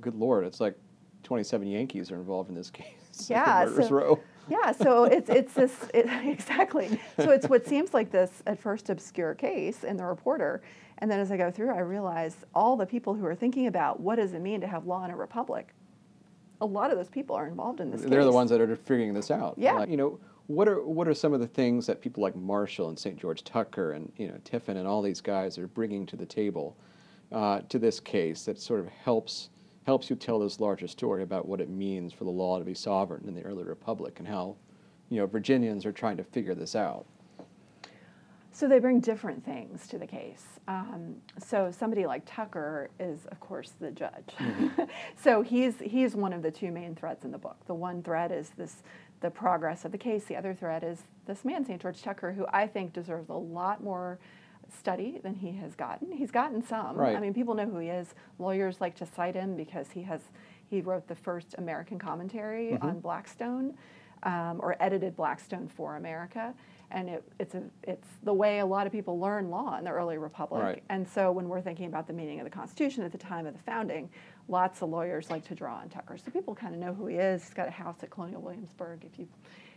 [0.00, 0.78] good lord, it's like
[1.24, 3.28] twenty-seven Yankees are involved in this case.
[3.28, 4.20] Like Yeah, so- row.
[4.48, 7.00] Yeah, so it's it's this it, exactly.
[7.16, 10.62] So it's what seems like this at first obscure case in the reporter,
[10.98, 14.00] and then as I go through, I realize all the people who are thinking about
[14.00, 15.74] what does it mean to have law in a republic.
[16.60, 18.00] A lot of those people are involved in this.
[18.02, 19.54] They're the ones that are figuring this out.
[19.58, 19.74] Yeah.
[19.74, 22.88] Like, you know, what are what are some of the things that people like Marshall
[22.88, 23.16] and St.
[23.16, 26.76] George Tucker and you know Tiffin and all these guys are bringing to the table
[27.32, 29.50] uh, to this case that sort of helps
[29.86, 32.74] helps you tell this larger story about what it means for the law to be
[32.74, 34.56] sovereign in the early republic and how
[35.08, 37.06] you know Virginians are trying to figure this out.
[38.50, 40.42] So they bring different things to the case.
[40.66, 44.34] Um, so somebody like Tucker is, of course, the judge.
[45.16, 47.56] so he's he's one of the two main threads in the book.
[47.66, 48.82] The one thread is this
[49.20, 50.24] the progress of the case.
[50.24, 51.80] The other thread is this man, St.
[51.80, 54.18] George Tucker, who I think deserves a lot more
[54.68, 56.12] study than he has gotten.
[56.12, 56.96] He's gotten some.
[56.96, 57.16] Right.
[57.16, 58.14] I mean, people know who he is.
[58.38, 60.20] Lawyers like to cite him because he has
[60.68, 63.74] he wrote the first American commentary on Blackstone,
[64.24, 66.52] um, or edited Blackstone for America.
[66.90, 69.90] And it, it's a, it's the way a lot of people learn law in the
[69.90, 70.62] early republic.
[70.62, 70.82] Right.
[70.88, 73.54] And so when we're thinking about the meaning of the Constitution at the time of
[73.54, 74.08] the founding,
[74.48, 76.16] lots of lawyers like to draw on Tucker.
[76.16, 77.42] So people kind of know who he is.
[77.44, 79.04] He's got a house at Colonial Williamsburg.
[79.04, 79.26] If you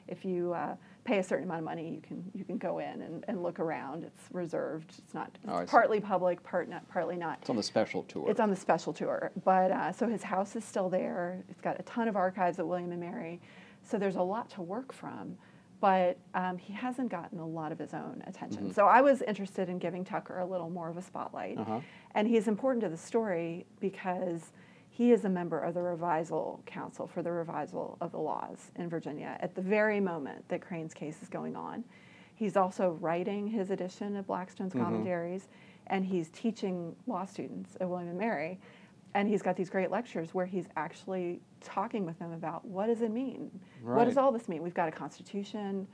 [0.10, 3.02] if you uh, pay a certain amount of money, you can you can go in
[3.02, 4.04] and, and look around.
[4.04, 4.93] It's reserved.
[4.98, 7.38] It's not it's Oh, partly public, part not, partly not.
[7.41, 8.30] It's on the special tour.
[8.30, 11.43] It's on the special tour, but uh, so his house is still there.
[11.50, 13.39] It's got a ton of archives at William and Mary,
[13.84, 15.38] so there's a lot to work from.
[15.82, 18.74] But um, he hasn't gotten a lot of his own attention.
[18.74, 21.80] So I was interested in giving Tucker a little more of a spotlight, Uh-huh.
[22.15, 24.52] and he's important to the story because
[24.99, 28.89] he is a member of the Revisal Council for the Revisal of the Laws in
[28.89, 31.85] Virginia at the very moment that Crane's case is going on.
[32.35, 34.83] He's also writing his edition of Blackstone's Mhm.
[34.83, 35.47] commentaries,
[35.88, 38.59] and he's teaching law students at William and Mary.
[39.13, 43.01] And he's got these great lectures where he's actually talking with them about what does
[43.01, 43.57] it mean?
[43.81, 44.62] What does all this mean?
[44.62, 45.88] We've got a constitution.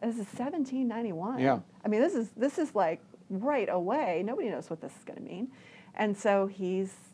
[0.00, 1.40] This is 1791.
[1.40, 1.58] Yeah.
[1.84, 4.22] I mean, this is this is like right away.
[4.24, 5.50] Nobody knows what this is going to mean.
[5.96, 7.11] And so he's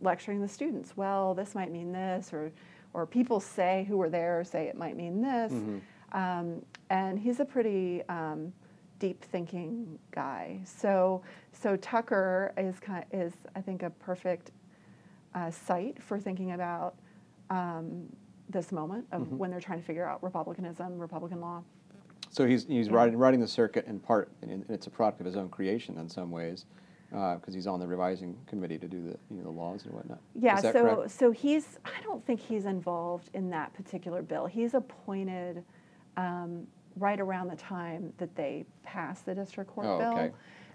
[0.00, 0.96] lecturing the students.
[0.96, 2.50] Well, this might mean this, or
[2.92, 5.52] or people say who were there say it might mean this.
[6.12, 6.60] Um,
[6.90, 8.52] and he's a pretty um,
[8.98, 10.58] deep thinking guy.
[10.64, 14.50] So so Tucker is kind is I think a perfect
[15.34, 16.96] uh, site for thinking about
[17.50, 18.06] um,
[18.48, 21.62] this moment of when they're trying to figure out republicanism, Republican law.
[22.30, 22.94] So he's he's Yeah.
[22.94, 26.08] riding riding the circuit in part, and it's a product of his own creation in
[26.08, 26.64] some ways,
[27.10, 30.20] because he's on the revising committee to do the you know the laws and whatnot.
[30.40, 31.10] Yeah, Is that so correct?
[31.10, 34.46] so he's I don't think he's involved in that particular bill.
[34.46, 35.64] He's appointed
[36.16, 40.12] um, right around the time that they passed the district court Oh, bill.
[40.12, 40.30] okay.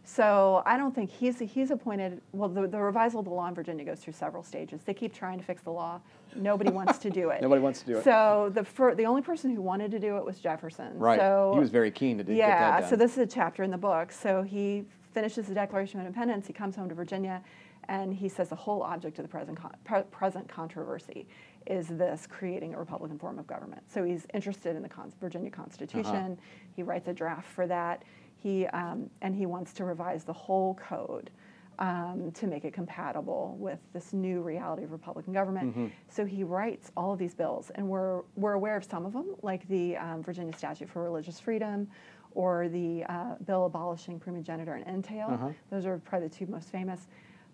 [0.07, 2.21] So I don't think he's he's appointed.
[2.31, 4.81] Well, the, the revisal of the law in Virginia goes through several stages.
[4.83, 5.99] They keep trying to fix the law.
[6.35, 7.41] Nobody wants to do it.
[7.41, 8.03] Nobody wants to do it.
[8.03, 10.99] So the fir- the only person who wanted to do it was Jefferson.
[10.99, 11.19] right.
[11.19, 12.89] So he was very keen to do, yeah, get that done.
[12.91, 14.11] so this is a chapter in the book.
[14.11, 17.41] So he finishes the Declaration of Independence, he comes home to Virginia,
[17.87, 21.25] and he says the whole object of the present, con- pre- present controversy
[21.65, 23.81] is this creating a Republican form of government.
[23.87, 26.37] So he's interested in the con- Virginia Constitution.
[26.75, 28.03] He writes a draft for that.
[28.35, 31.31] He, um, and he wants to revise the whole code
[31.79, 35.75] um, to make it compatible with this new reality of Republican government.
[36.09, 39.35] So he writes all of these bills, and we're, we're aware of some of them,
[39.41, 41.87] like the um, Virginia Statute for Religious Freedom
[42.35, 45.29] or the uh, bill abolishing primogeniture and entail.
[45.31, 45.49] Uh-huh.
[45.71, 47.07] Those are probably the two most famous.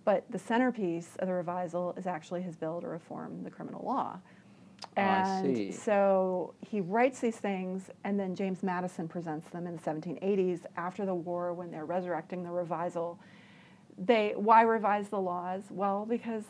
[0.04, 4.18] But the centerpiece of the revisal is actually his bill to reform the criminal law.
[4.98, 5.72] I And see.
[5.72, 11.06] so he writes these things, and then James Madison presents them in the 1780s after
[11.06, 13.20] the war when they're resurrecting the revisal.
[13.98, 15.64] They why revise the laws?
[15.70, 16.44] Well, because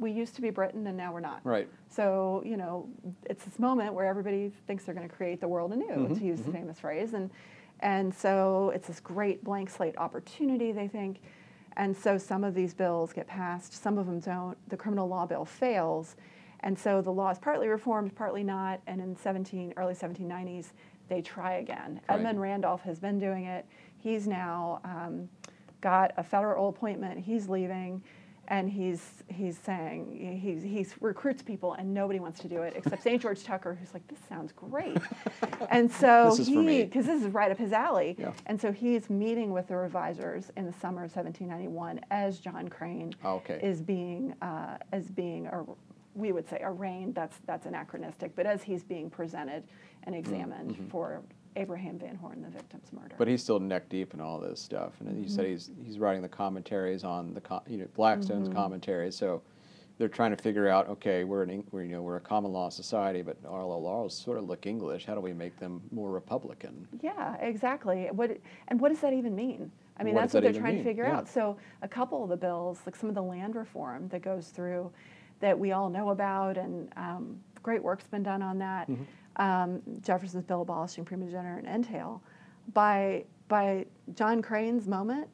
[0.00, 1.40] we used to be Britain and now we're not.
[1.44, 1.68] right.
[1.88, 2.88] So, you know,
[3.28, 6.24] it's this moment where everybody thinks they're going to create the world anew, Mm-hmm, to
[6.24, 7.12] use the famous phrase.
[7.14, 7.30] And,
[7.80, 11.20] and so it's this great blank slate opportunity, they think.
[11.76, 14.56] And so some of these bills get passed, some of them don't.
[14.70, 16.16] The criminal law bill fails.
[16.60, 18.80] And so the law is partly reformed, partly not.
[18.86, 20.72] And in 17, early 1790s,
[21.08, 22.00] they try again.
[22.08, 22.16] Right.
[22.16, 23.66] Edmund Randolph has been doing it.
[23.98, 25.28] He's now um,
[25.80, 27.18] got a federal appointment.
[27.18, 28.02] He's leaving
[28.50, 33.02] and he's he's saying he he recruits people and nobody wants to do it except
[33.02, 33.22] St.
[33.22, 34.98] George Tucker who's like this sounds great,
[35.70, 36.78] and so This is for me.
[36.78, 38.32] he because this is right up his alley, Yeah.
[38.46, 43.14] and so he's meeting with the revisers in the summer of 1791 as John Crane
[43.24, 43.60] Oh, okay.
[43.62, 45.64] is being uh, as being a
[46.16, 49.62] we would say arraigned that's that's anachronistic but as he's being presented
[50.02, 50.18] and mm-hmm.
[50.18, 50.88] examined mm-hmm.
[50.88, 51.22] for
[51.56, 53.08] Abraham Van Horn the victim's murder.
[53.08, 53.18] Mm-hmm.
[53.18, 55.34] But he's still neck deep in all this stuff, and you Mm-hmm.
[55.34, 58.56] said he's he's writing the commentaries on the co- you know Blackstone's Mm-hmm.
[58.56, 59.16] commentaries.
[59.16, 59.42] So
[59.98, 62.68] they're trying to figure out, okay, we're an we're you know we're a common law
[62.70, 65.04] society, but our laws sort of look English.
[65.06, 66.86] How do we make them more Republican?
[67.02, 68.08] Yeah, exactly.
[68.12, 69.70] What and what does that even mean?
[69.98, 70.84] I mean, What that's what that they're trying mean?
[70.84, 71.18] to figure Yeah.
[71.18, 71.28] out.
[71.28, 74.90] So, a couple of the bills, like some of the land reform that goes through,
[75.40, 78.88] that we all know about, and um, great work's been done on that.
[78.90, 79.02] Mm-hmm.
[79.40, 82.22] Um, Jefferson's bill abolishing primogeniture and entail.
[82.74, 85.28] By by John Crane's moment,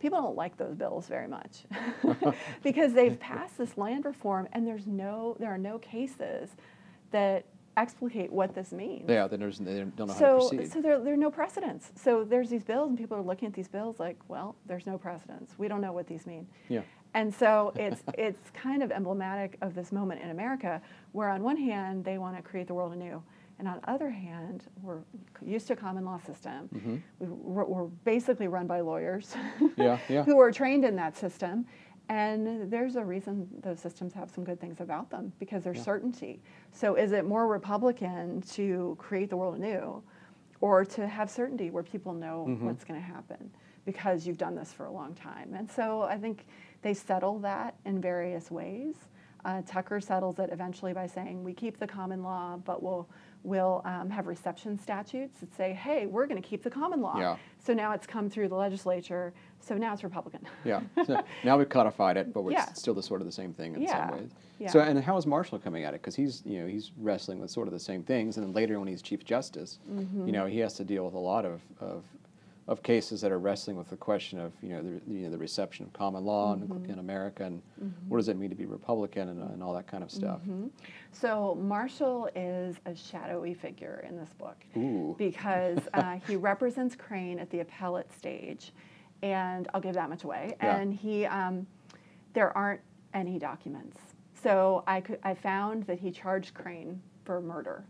[0.00, 1.64] people don't like those bills very much
[2.62, 6.50] because they've passed this land reform, and there's no there are no cases
[7.12, 7.46] that
[7.76, 10.72] explicate what this means Yeah, then there's they don't know how to so, proceed.
[10.72, 11.90] so there, there are no precedents.
[11.94, 14.98] So there's these bills, and people are looking at these bills like, well, there's no
[14.98, 15.54] precedents.
[15.56, 16.46] We don't know what these mean.
[16.68, 16.82] yeah,
[17.14, 21.56] And so it's it's kind of emblematic of this moment in America, where on one
[21.56, 23.22] hand they want to create the world anew,
[23.58, 24.98] and on the other hand we're
[25.44, 27.02] used to a common law system.
[27.18, 29.34] We, we're, we're basically run by lawyers,
[29.76, 30.24] Yeah, yeah.
[30.24, 31.66] who are trained in that system.
[32.08, 36.42] And there's a reason those systems have some good things about them because there's certainty.
[36.72, 40.02] So is it more Republican to create the world anew,
[40.60, 42.66] or to have certainty where people know Mm-hmm.
[42.66, 43.50] what's going to happen
[43.84, 45.54] because you've done this for a long time?
[45.54, 46.46] And so I think
[46.82, 48.96] they settle that in various ways.
[49.44, 53.08] Uh, Tucker settles it eventually by saying we keep the common law, but we'll
[53.44, 57.18] we'll um, have reception statutes that say, hey, we're going to keep the common law.
[57.18, 57.36] Yeah.
[57.58, 59.32] So now it's come through the legislature.
[59.60, 60.40] So now it's Republican.
[60.64, 60.80] yeah.
[61.06, 62.66] So now we've codified it, but Yeah.
[62.70, 64.30] it's still the sort of the same thing in Yeah, some ways.
[64.58, 64.70] yeah.
[64.70, 66.00] So and how is Marshall coming at it?
[66.02, 68.78] Because he's you know he's wrestling with sort of the same things, and then later
[68.78, 70.26] when he's Chief Justice, Mm-hmm.
[70.26, 72.02] you know he has to deal with a lot of, of
[72.68, 75.38] of cases that are wrestling with the question of you know the you know the
[75.38, 76.84] reception of common law Mm-hmm.
[76.84, 77.62] in, in America and
[78.08, 80.40] what does it mean to be Republican and, and all that kind of stuff.
[80.40, 80.66] Mm-hmm.
[81.12, 85.14] So Marshall is a shadowy figure in this book Ooh.
[85.18, 88.72] because uh, he represents Crane at the appellate stage,
[89.22, 90.56] and I'll give that much away.
[90.62, 90.76] Yeah.
[90.76, 91.66] And he, um,
[92.32, 92.80] there aren't
[93.14, 93.98] any documents.
[94.42, 97.84] So I could, I found that he charged Crane for murder.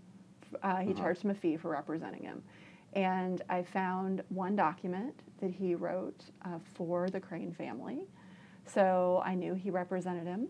[0.63, 2.43] Uh, he charged him a fee for representing him.
[2.95, 8.07] And I found one document that he wrote uh, for the Crane family
[8.65, 10.49] So I knew he represented him.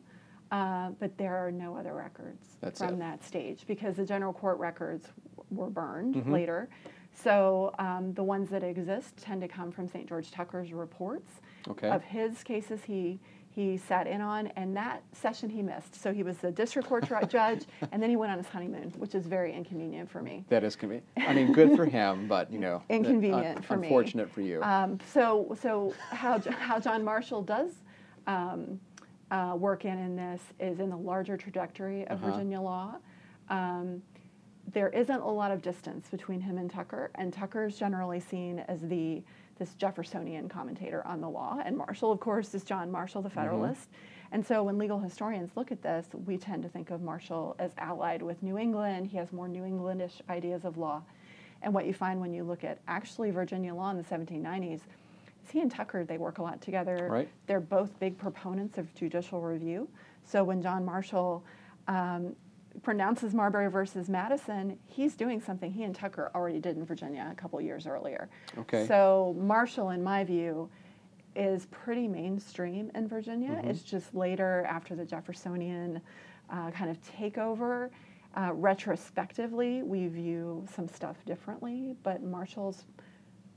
[0.50, 2.98] Uh, but there are no other records That's from it.
[2.98, 5.08] that stage because the general court records
[5.50, 6.30] were burned Mhm.
[6.30, 6.68] later.
[7.14, 10.06] So um, the ones that exist tend to come from St.
[10.06, 11.88] George Tucker's reports Okay.
[11.88, 13.18] of his cases he
[13.54, 15.94] he sat in on, and that session he missed.
[16.00, 19.14] So he was the district court judge, and then he went on his honeymoon, which
[19.14, 20.44] is very inconvenient for me.
[20.48, 21.06] That is convenient.
[21.18, 23.88] I mean, good for him, but you know, Inconvenient un- for me.
[23.88, 24.62] Unfortunate for you.
[24.62, 27.72] Um, so, so how, how John Marshall does
[28.26, 28.80] um,
[29.30, 32.32] uh, work in in this is in the larger trajectory of Uh-huh.
[32.32, 32.94] Virginia law.
[33.50, 34.02] Um,
[34.72, 38.60] there isn't a lot of distance between him and Tucker, and Tucker is generally seen
[38.60, 39.22] as the
[39.62, 43.90] this Jeffersonian commentator on the law, and Marshall, of course, is John Marshall, the Federalist.
[44.32, 47.70] And so, when legal historians look at this, we tend to think of Marshall as
[47.78, 49.06] allied with New England.
[49.06, 51.00] He has more New Englandish ideas of law.
[51.62, 54.80] And what you find when you look at actually Virginia law in the 1790s is
[55.52, 57.06] he and Tucker, they work a lot together.
[57.08, 57.28] Right.
[57.46, 59.88] They're both big proponents of judicial review.
[60.24, 61.44] So when John Marshall
[61.86, 62.34] um,
[62.82, 67.34] pronounces Marbury versus Madison, he's doing something he and Tucker already did in Virginia a
[67.34, 68.28] couple years earlier.
[68.58, 68.86] Okay.
[68.86, 70.70] So Marshall, in my view,
[71.34, 73.50] is pretty mainstream in Virginia.
[73.50, 73.66] Mhm.
[73.66, 76.00] It's just later after the Jeffersonian
[76.50, 77.90] uh, kind of takeover.
[78.34, 82.84] Uh, retrospectively, we view some stuff differently, but Marshall's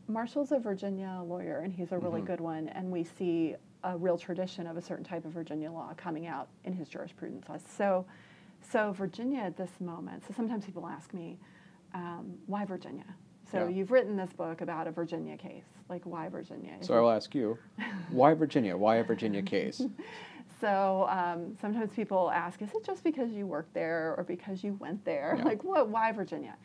[0.07, 2.25] Marshall's a Virginia lawyer, and he's a really Mhm.
[2.27, 2.69] good one.
[2.69, 6.47] And we see a real tradition of a certain type of Virginia law coming out
[6.63, 7.47] in his jurisprudence.
[7.67, 8.05] So,
[8.71, 10.23] so Virginia at this moment.
[10.27, 11.37] So sometimes people ask me,
[11.93, 13.05] um, why Virginia?
[13.51, 13.69] So Yeah.
[13.69, 15.65] you've written this book about a Virginia case.
[15.87, 16.73] Like why Virginia?
[16.81, 17.57] So I will ask you,
[18.09, 18.75] why Virginia?
[18.75, 19.81] Why a Virginia case?
[20.61, 24.73] So um, sometimes people ask, is it just because you worked there or because you
[24.73, 25.35] went there?
[25.37, 25.43] Yeah.
[25.43, 25.89] Like, what?
[25.89, 26.55] Why Virginia?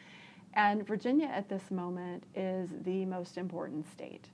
[0.54, 4.28] And Virginia at this moment is the most important state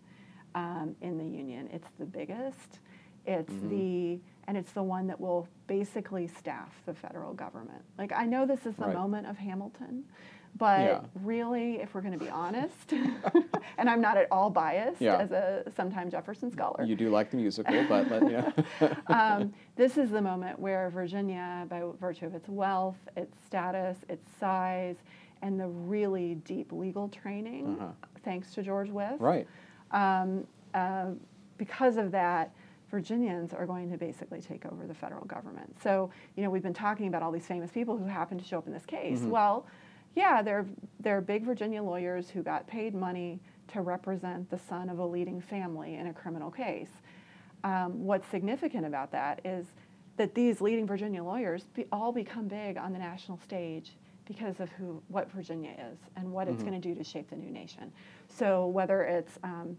[0.55, 1.69] um, in the union.
[1.73, 2.79] It's the biggest.
[3.27, 3.69] It's Mhm.
[3.71, 7.83] the and it's the one that will basically staff the federal government.
[7.99, 8.95] Like I know this is the Right.
[8.95, 10.05] moment of Hamilton,
[10.57, 11.01] but Yeah.
[11.23, 12.93] really, if we're going to be honest,
[13.79, 15.17] and I'm not at all biased Yeah.
[15.17, 18.53] as a sometime Jefferson scholar, You do like the musical, but let, know.
[19.09, 24.29] um, this is the moment where Virginia, by virtue of its wealth, its status, its
[24.39, 24.97] size,
[25.43, 27.93] and the really deep legal training, Uh-huh.
[28.25, 29.47] thanks to George Wythe, right.
[29.91, 31.07] um, uh,
[31.59, 32.53] because of that,
[32.91, 35.75] Virginians are going to basically take over the federal government.
[35.83, 38.59] So, you know, we've been talking about all these famous people who happen to show
[38.59, 39.21] up in this case.
[39.21, 39.31] Mhm.
[39.31, 39.67] Well,
[40.15, 40.67] yeah, they're,
[41.01, 45.41] they're big Virginia lawyers who got paid money to represent the son of a leading
[45.41, 46.91] family in a criminal case.
[47.65, 49.67] Um, what's significant about that is
[50.17, 53.97] that these leading Virginia lawyers be, all become big on the national stage
[54.27, 56.67] because of who, what Virginia is and what it's Mhm.
[56.69, 57.93] going to do to shape the new nation.
[58.29, 59.77] So whether it's um,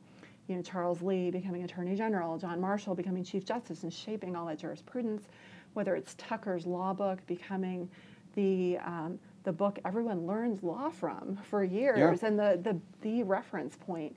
[0.48, 4.46] you know, Charles Lee becoming Attorney General, John Marshall becoming Chief Justice and shaping all
[4.48, 5.28] that jurisprudence,
[5.74, 7.90] whether it's Tucker's law book becoming
[8.36, 13.76] the, um, the book everyone learns law from for years and the, the, the reference
[13.76, 14.16] point.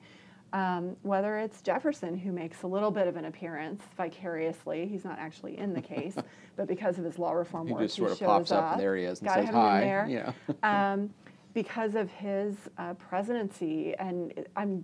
[0.53, 5.17] Um, whether it's Jefferson, who makes a little bit of an appearance vicariously, he's not
[5.17, 6.17] actually in the case,
[6.57, 8.73] but because of his law reform He work, just sort of shows pops up, up.
[8.73, 10.33] and there he is and Gotta says have him in there.
[10.65, 10.93] Yeah.
[10.93, 11.11] um,
[11.55, 14.33] because of his uh, presidency, and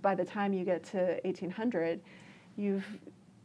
[0.01, 2.01] by the time you get to 1800,
[2.57, 2.85] you've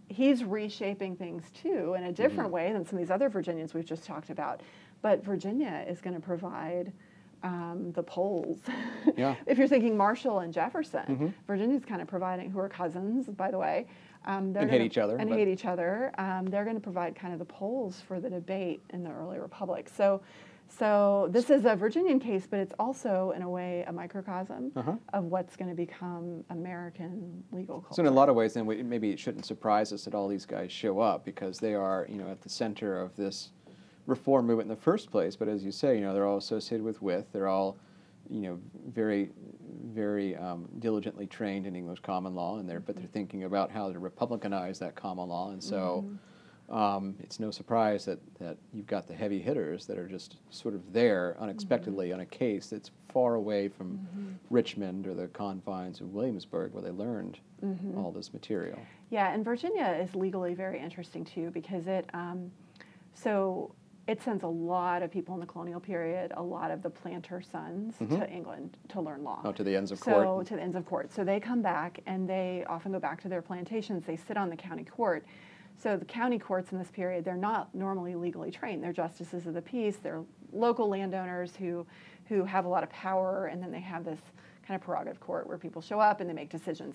[0.08, 2.50] he's reshaping things too in a different Mm-hmm.
[2.54, 4.60] way than some of these other Virginians we've just talked about.
[5.00, 6.92] But Virginia is going to provide
[7.42, 8.58] um, the poles.
[9.16, 9.34] Yeah.
[9.46, 11.34] if you're thinking Marshall and Jefferson, Mhm.
[11.46, 13.86] Virginia's kind of providing, who are cousins, by the way.
[14.26, 16.12] Um, they're And hate gonna- each other, And hate each other.
[16.18, 19.38] Um, they're going to provide kind of the poles for the debate in the early
[19.40, 19.88] republic.
[19.88, 20.20] So,
[20.78, 24.94] so this is a Virginian case, but it's also, in a way, a microcosm Uh-huh.
[25.12, 27.94] of what's going to become American legal culture.
[27.96, 30.28] So in a lot of ways, then we, maybe it shouldn't surprise us that all
[30.28, 33.50] these guys show up because they are, you know, at the center of this
[34.06, 35.36] reform movement in the first place.
[35.36, 37.26] But as you say, you know, they're all associated with Wythe.
[37.32, 37.76] They're all,
[38.30, 38.58] you know,
[38.92, 39.30] very,
[39.86, 43.92] very um, diligently trained in English common law, and they're but they're thinking about how
[43.92, 45.50] to republicanize that common law.
[45.50, 46.04] And so,
[46.72, 50.74] um, it's no surprise that that you've got the heavy hitters that are just sort
[50.74, 56.12] of there unexpectedly on a case that's far away from Richmond or the confines of
[56.14, 57.38] Williamsburg, where they learned
[57.96, 58.78] all this material.
[59.10, 62.50] Yeah, and Virginia is legally very interesting too because it, um,
[63.14, 63.74] so
[64.08, 67.40] it sends a lot of people in the colonial period, a lot of the planter
[67.40, 68.18] sons Mhm.
[68.18, 69.40] to England to learn law.
[69.44, 70.46] Oh, to the Inns of so court.
[70.48, 71.12] to the Inns of Court.
[71.12, 74.04] So they come back and they often go back to their plantations.
[74.06, 75.24] They sit on the county court.
[75.76, 78.82] So the county courts in this period, they're not normally legally trained.
[78.84, 79.96] They're justices of the peace.
[79.96, 81.86] They're local landowners who
[82.28, 84.20] who have a lot of power, and then they have this
[84.66, 86.94] kind of prerogative court where people show up and they make decisions.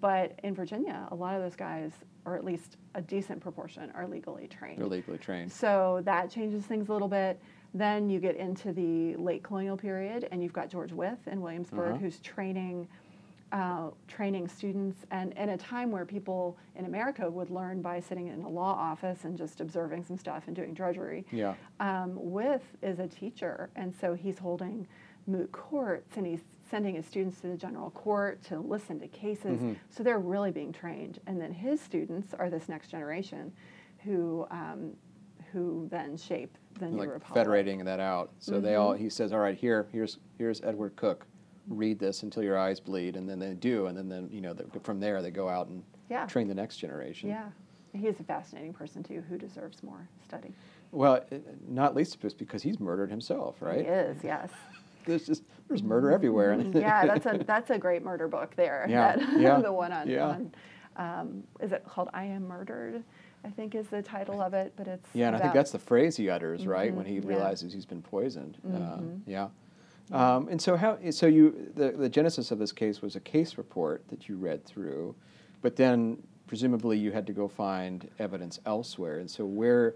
[0.00, 1.92] But in Virginia, a lot of those guys,
[2.26, 4.78] or at least a decent proportion, are legally trained.
[4.80, 5.50] They're legally trained.
[5.52, 7.40] So that changes things a little bit.
[7.72, 11.92] Then you get into the late colonial period, and you've got George Wythe in Williamsburg,
[11.92, 11.98] Uh-huh.
[11.98, 12.86] who's training
[13.54, 18.26] uh, training students, and in a time where people in America would learn by sitting
[18.26, 21.24] in a law office and just observing some stuff and doing drudgery.
[21.30, 21.54] Yeah.
[21.78, 24.88] Um, Wythe is a teacher, and so he's holding
[25.28, 29.60] moot courts, and he's sending his students to the general court to listen to cases.
[29.60, 29.76] Mhm.
[29.88, 33.52] So they're really being trained, and then his students are this next generation,
[34.00, 34.94] who um,
[35.52, 37.36] who then shape the new like republic.
[37.36, 38.32] federating that out.
[38.40, 38.98] So they all Mhm.
[38.98, 41.24] he says, all right, here, here's here's Edward Coke.
[41.68, 44.52] Read this until your eyes bleed, and then they do, and then then you know
[44.52, 46.26] the, from there they go out and Yeah.
[46.26, 47.30] train the next generation.
[47.30, 47.48] Yeah,
[47.94, 50.52] he's a fascinating person too, who deserves more study.
[50.92, 51.24] Well,
[51.66, 53.80] not least because he's murdered himself, right?
[53.80, 54.50] He is, yes.
[55.06, 56.54] There's just there's murder everywhere.
[56.54, 56.74] Mhm.
[56.80, 58.86] yeah, that's a that's a great murder book there.
[58.88, 60.26] Yeah, that- yeah, the one on, yeah.
[60.28, 60.52] on
[60.96, 63.02] um, is it called "I Am Murdered"?
[63.44, 65.78] I think is the title of it, but it's Yeah, and I think that's the
[65.78, 67.26] phrase he utters, right, when Mhm, he yeah.
[67.26, 68.56] realizes he's been poisoned.
[68.66, 69.20] Uh, Mhm.
[69.26, 69.48] yeah.
[70.12, 70.98] Um, and so how?
[71.10, 74.64] So you the the genesis of this case was a case report that you read
[74.64, 75.14] through,
[75.62, 79.18] but then presumably you had to go find evidence elsewhere.
[79.18, 79.94] And so where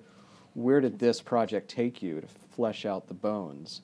[0.54, 3.82] where did this project take you to flesh out the bones?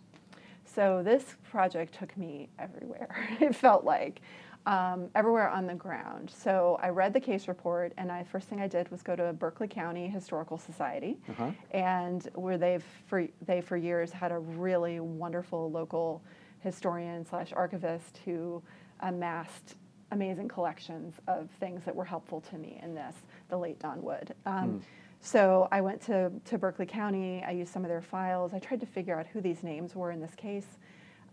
[0.65, 3.29] So this project took me everywhere.
[3.41, 4.21] it felt like
[4.67, 6.31] um, everywhere on the ground.
[6.35, 9.33] So I read the case report, and I first thing I did was go to
[9.35, 11.51] Berkeley County Historical Society, Uh-huh.
[11.73, 16.23] and where they've for they for years had a really wonderful local
[16.61, 18.63] historian slash archivist who
[19.01, 19.77] amassed
[20.13, 23.15] amazing collections of things that were helpful to me in this.
[23.49, 24.35] The late Don Wood.
[24.47, 24.79] Um, Hmm.
[25.21, 27.43] So I went to, to Berkeley County.
[27.47, 28.53] I used some of their files.
[28.53, 30.67] I tried to figure out who these names were in this case.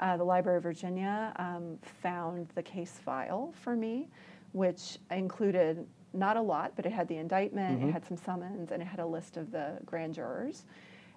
[0.01, 4.09] Uh, the Library of Virginia um, found the case file for me,
[4.51, 7.89] which included not a lot, but it had the indictment, Mhm.
[7.89, 10.65] it had some summons, and it had a list of the grand jurors,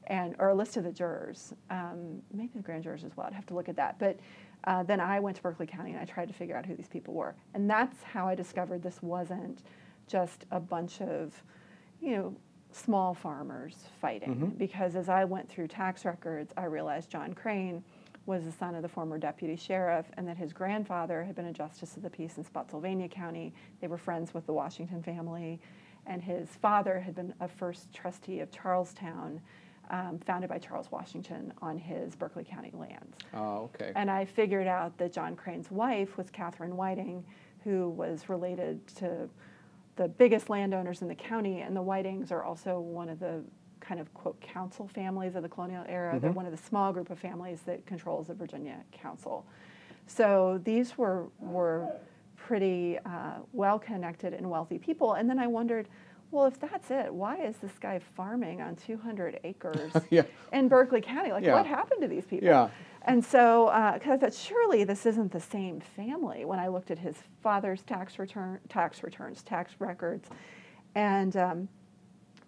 [0.09, 1.55] and or a list of the jurors.
[1.71, 3.27] Um, maybe the grand jurors as well.
[3.27, 3.99] I'd have to look at that.
[3.99, 4.21] But
[4.65, 6.89] uh, then I went to Berkeley County and I tried to figure out who these
[6.89, 9.63] people were, and that's how I discovered this wasn't
[10.07, 11.43] just a bunch of,
[12.03, 12.37] you know,
[12.71, 14.37] small farmers fighting.
[14.37, 14.59] Mhm.
[14.59, 17.83] Because as I went through tax records, I realized John Crane
[18.27, 21.53] was the son of the former deputy sheriff, and that his grandfather had been a
[21.53, 23.53] justice of the peace in Spotsylvania County.
[23.81, 25.61] They were friends with the Washington family,
[26.07, 29.41] and his father had been a first trustee of Charlestown,
[29.91, 33.19] um, founded by Charles Washington on his Berkeley County lands.
[33.35, 33.93] Oh, okay.
[33.95, 37.25] And I figured out that John Crane's wife was Catherine Whiting,
[37.63, 39.29] who was related to
[39.97, 43.45] the biggest landowners in the county, and the Whitings are also one of the
[43.85, 46.19] kind of quote council families of the colonial era.
[46.19, 46.35] They're Mhm.
[46.37, 49.45] one of the small group of families that controls the Virginia Council.
[50.07, 51.89] So these were were
[52.37, 55.15] pretty uh, well connected and wealthy people.
[55.15, 55.89] And then I wondered,
[56.31, 60.23] well, if that's it, why is this guy farming on 200 acres yeah.
[60.53, 61.33] in Berkeley County?
[61.33, 61.55] Like, Yeah.
[61.55, 62.47] what happened to these people?
[62.49, 62.69] Yeah.
[63.07, 66.45] And so, because I thought surely this isn't the same family.
[66.45, 70.29] When I looked at his father's tax return, tax returns, tax records,
[70.95, 71.69] and um,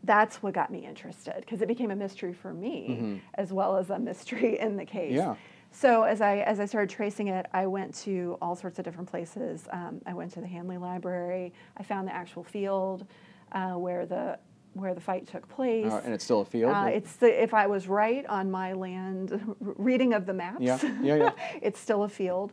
[0.07, 3.21] that's what got me interested because it became a mystery for me Mhm.
[3.35, 5.13] as well as a mystery in the case.
[5.15, 5.35] Yeah.
[5.73, 9.11] So as I as I started tracing it, I went to all sorts of different
[9.11, 9.69] places.
[9.71, 11.53] Um, I went to the Handley Library.
[11.77, 13.07] I found the actual field
[13.53, 14.39] uh, where the
[14.73, 15.91] where the fight took place.
[15.93, 16.73] Uh, and it's still a field.
[16.73, 20.61] Uh, it's the, if I was right on my land reading of the maps.
[20.61, 21.31] Yeah, yeah, yeah.
[21.63, 22.53] it's still a field,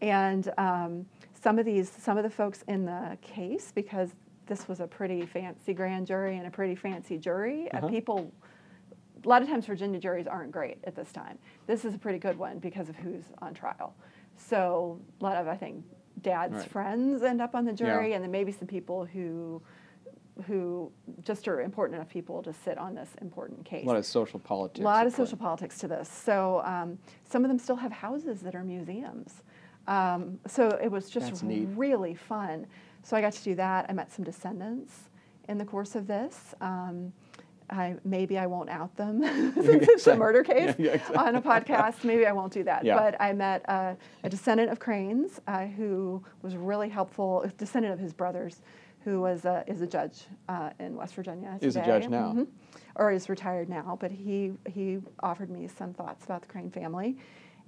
[0.00, 1.06] and um,
[1.42, 4.14] some of these, some of the folks in the case, because
[4.52, 7.70] this was a pretty fancy grand jury and a pretty fancy jury.
[7.72, 7.88] Uh, Uh-huh.
[7.88, 8.30] people,
[9.24, 11.38] a lot of times Virginia juries aren't great at this time.
[11.66, 13.94] This is a pretty good one because of who's on trial.
[14.36, 15.82] So a lot of I think
[16.20, 16.68] dad's Right.
[16.68, 18.16] friends end up on the jury, Yeah.
[18.16, 19.62] and then maybe some people who
[20.46, 20.90] who
[21.20, 23.84] just are important enough people to sit on this important case.
[23.84, 24.80] a lot of social politics.
[24.80, 25.24] A lot of play.
[25.26, 26.08] social politics to this.
[26.08, 29.42] So um, some of them still have houses that are museums.
[29.86, 32.66] Um, so it was just really fun.
[33.02, 33.86] So I got to do that.
[33.88, 34.92] I met some descendants
[35.48, 36.54] in the course of this.
[36.60, 37.12] Um,
[37.70, 39.22] I, maybe I won't out them
[39.54, 41.16] since it's a murder case Yeah, yeah, exactly.
[41.16, 42.04] on a podcast.
[42.04, 42.84] Maybe I won't do that.
[42.84, 42.96] Yeah.
[42.98, 43.94] But I met uh,
[44.24, 48.60] a descendant of Crane's uh, who was really helpful, a descendant of his brothers,
[49.04, 52.00] who was a, is a judge uh, in West Virginia Is a today.
[52.00, 52.32] judge now.
[52.34, 52.46] Mhm.
[52.96, 57.16] Or is retired now, but he, he offered me some thoughts about the Crane family.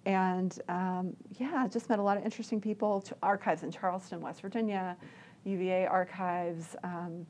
[0.06, 3.00] And um, yeah, just met a lot of interesting people.
[3.00, 4.98] Ch- Archives in Charleston, West Virginia,
[5.44, 6.76] UVA archives.
[6.82, 7.26] Um,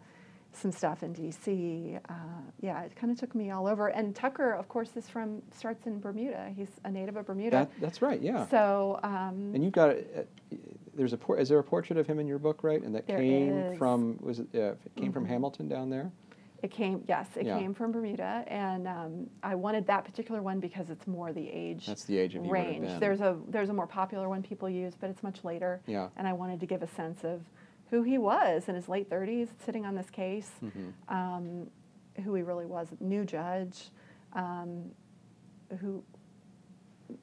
[0.56, 1.98] some stuff in D.C.
[2.08, 2.12] Uh,
[2.60, 3.88] yeah, it kind of took me all over.
[3.88, 6.52] And Tucker, of course, is from starts in Bermuda.
[6.54, 7.50] He's a native of Bermuda.
[7.50, 8.22] That, that's right.
[8.22, 8.46] Yeah.
[8.46, 9.00] So.
[9.02, 10.04] Um, and you've got a,
[10.94, 12.80] there's a por- is there a portrait of him in your book, right?
[12.80, 13.78] And that came is.
[13.78, 15.30] from was it, uh, it came from Mhm.
[15.30, 16.12] Hamilton down there.
[16.62, 17.58] It came, yes, it Yeah.
[17.58, 21.86] came from Bermuda, and um, I wanted that particular one because it's more the age
[21.86, 23.00] That's the age of you would have range.
[23.00, 25.80] There's a there's a more popular one people use, but it's much later.
[25.86, 26.10] Yeah.
[26.16, 27.42] And I wanted to give a sense of
[27.90, 30.92] who he was in his late 30s, sitting on this case, Mhm.
[31.08, 31.70] um,
[32.24, 33.90] who he really was, new judge,
[34.32, 34.90] um,
[35.80, 36.02] who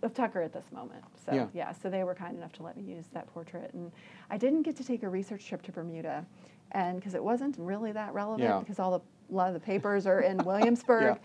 [0.03, 1.03] of Tucker at this moment.
[1.25, 1.71] So Yeah.
[1.73, 3.91] so they were kind enough to let me use that portrait, and
[4.29, 6.25] I didn't get to take a research trip to Bermuda,
[6.71, 8.59] and because it wasn't really that relevant, Yeah.
[8.59, 11.17] because all the a lot of the papers are in Williamsburg.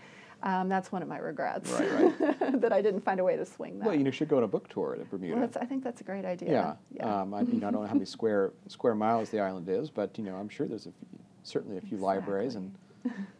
[0.43, 2.13] Um, that's one of my regrets Right,
[2.61, 3.85] that I didn't find a way to swing that.
[3.87, 5.35] Well, you should go on a book tour to Bermuda.
[5.39, 6.51] Well, I think that's a great idea.
[6.51, 6.73] yeah.
[6.91, 7.21] Yeah.
[7.21, 9.89] Um, I, you know, I don't know how many square square miles the island is,
[9.89, 12.73] but you know, I'm sure there's a few, certainly a few libraries and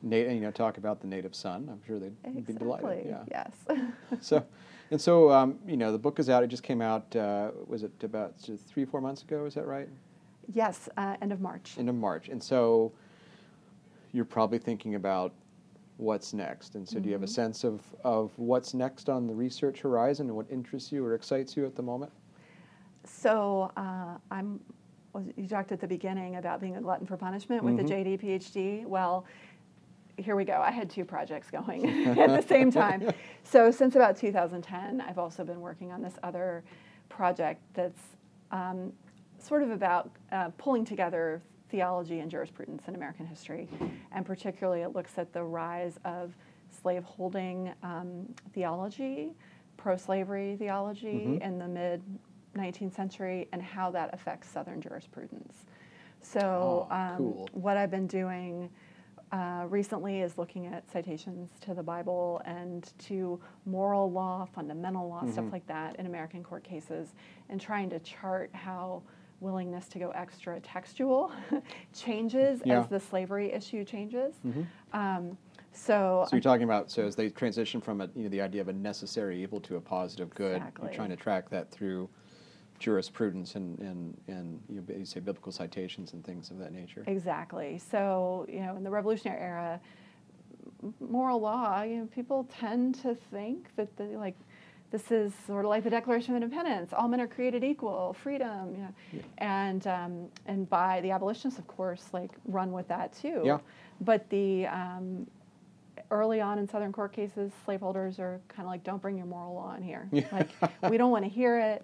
[0.02, 1.68] nat- you know talk about the native son.
[1.72, 3.06] I'm sure they'd be delighted.
[3.08, 3.24] Yeah.
[3.30, 3.80] Yes.
[4.22, 4.44] so,
[4.90, 6.44] and so, um, you know, the book is out.
[6.44, 7.14] It just came out.
[7.16, 8.34] Uh, was it about
[8.68, 9.46] three, four months ago?
[9.46, 9.90] Is that right?
[10.54, 10.88] yes.
[10.98, 11.76] Uh, end of March.
[11.78, 12.30] End of March.
[12.30, 12.94] And so,
[14.14, 15.34] you're probably thinking about
[15.98, 16.76] what's next.
[16.76, 17.30] And so, do you have a Mhm.
[17.30, 21.58] sense of of what's next on the research horizon and what interests you or excites
[21.58, 22.12] you at the moment?
[23.04, 24.60] So uh, I'm.
[25.14, 27.78] well, You talked at the beginning about being a glutton for punishment with Mhm.
[27.78, 28.86] the JD PhD.
[28.86, 29.26] Well,
[30.18, 30.60] here we go.
[30.62, 31.86] I had two projects going
[32.20, 33.04] at the same time.
[33.44, 36.64] So since about 2010, I've also been working on this other
[37.10, 38.02] project that's
[38.52, 38.92] um,
[39.40, 43.68] sort of about uh, pulling together theology and jurisprudence in American history,
[44.12, 46.36] and particularly it looks at the rise of
[46.82, 49.34] slaveholding um, theology,
[49.78, 51.42] pro-slavery theology Mhm.
[51.42, 52.02] in the mid
[52.56, 55.66] 19th century, and how that affects Southern jurisprudence.
[56.22, 57.50] So Oh, um, cool.
[57.54, 58.70] what I've been doing
[59.34, 65.24] uh, recently is looking at citations to the Bible and to moral law, fundamental law,
[65.24, 65.34] Mhm.
[65.34, 67.14] stuff like that in American court cases,
[67.50, 69.04] and trying to chart how
[69.40, 71.32] willingness to go extra textual
[71.94, 72.80] changes Yeah.
[72.82, 74.36] as the slavery issue changes.
[74.46, 74.66] Mhm.
[74.94, 75.38] Um,
[75.72, 78.62] so, So you're talking about so as they transition from a, you know the idea
[78.62, 80.86] of a necessary evil to a positive good, Exactly.
[80.88, 82.10] you're trying to track that through
[82.80, 87.04] jurisprudence and and and you, know, you say biblical citations and things of that nature.
[87.08, 87.78] Exactly.
[87.78, 89.80] So, you know, in the Revolutionary era,
[91.00, 94.38] moral law, you know, people tend to think that the, like
[94.92, 98.74] this is sort of like the Declaration of Independence: all men are created equal, freedom.
[98.76, 99.22] You know, Yeah.
[99.40, 103.42] and um, and by the abolitionists, of course, like run with that too.
[103.44, 103.60] Yeah.
[104.02, 105.28] But the um,
[106.12, 109.54] early on in Southern court cases, slaveholders are kind of like, don't bring your moral
[109.56, 110.08] law in here.
[110.12, 110.24] Yeah.
[110.32, 110.50] Like
[110.90, 111.84] we don't want to hear it.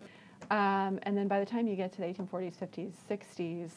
[0.52, 3.70] Um, and then by the time you get to the 1840s, 50s, 60s,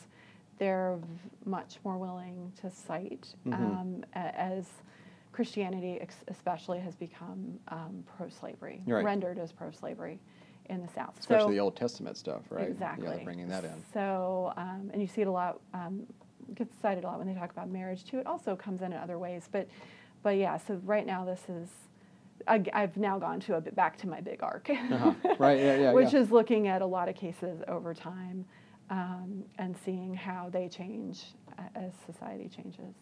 [0.59, 1.07] they're v-
[1.45, 3.55] much more willing to cite Mhm.
[3.55, 4.67] um, a- as
[5.37, 9.05] Christianity, ex- especially, has become um, pro-slavery, Right.
[9.05, 10.19] rendered as pro-slavery
[10.71, 11.13] in the South.
[11.21, 12.67] Especially so, the Old Testament stuff, right?
[12.67, 13.19] Exactly.
[13.19, 13.75] Yeah, bringing that in.
[13.93, 16.07] So, um, and you see it a lot, um,
[16.55, 18.19] gets cited a lot when they talk about marriage too.
[18.19, 19.69] It also comes in in other ways, but,
[20.23, 20.57] but yeah.
[20.57, 21.69] So right now, this is.
[22.49, 25.13] I, have now gone to a bit back to my big arc, Uh-huh.
[25.39, 26.21] Right, yeah, yeah, which yeah.
[26.21, 28.45] is looking at a lot of cases over time
[28.89, 31.25] um, and seeing how they change
[31.75, 32.95] as society changes.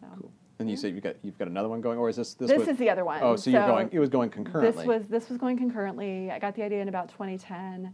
[0.00, 0.06] So.
[0.20, 0.32] Cool.
[0.60, 2.48] And you say you've got you've got another one going, or is this this?
[2.48, 3.20] This was, is the other one.
[3.22, 3.88] Oh, so, you're going.
[3.90, 4.82] It was going concurrently.
[4.82, 6.30] This was this was going concurrently.
[6.30, 7.92] I got the idea in about 2010,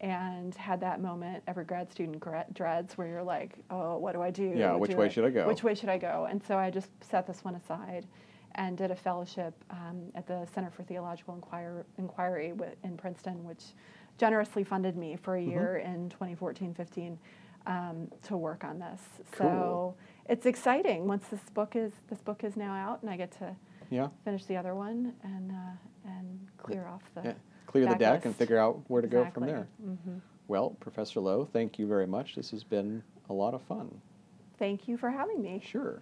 [0.00, 2.22] and had that moment every grad student
[2.54, 4.52] dreads where you're like, oh, what do I do?
[4.54, 5.48] Yeah, which Do way should I go?
[5.48, 6.28] Which way should I go?
[6.30, 8.06] And so I just set this one aside,
[8.54, 12.52] and did a fellowship um, at the Center for Theological Inquir- Inquiry
[12.84, 13.64] in Princeton, which
[14.16, 15.50] generously funded me for a Mm-hmm.
[15.50, 17.18] year in 2014-15
[17.66, 19.00] um, to work on this.
[19.32, 19.46] Cool.
[19.48, 19.94] So
[20.28, 23.54] it's exciting once this book is this book is now out, and I get to
[23.90, 24.08] yeah.
[24.24, 27.32] finish the other one and uh, and clear off the yeah.
[27.66, 29.52] Clear the deck and figure out where to go from Exactly.
[29.52, 29.66] there.
[29.84, 30.20] Mhm.
[30.48, 32.36] Well, Professor Lowe, thank you very much.
[32.36, 34.00] This has been a lot of fun.
[34.58, 35.60] Thank you for having me.
[35.64, 36.00] Sure.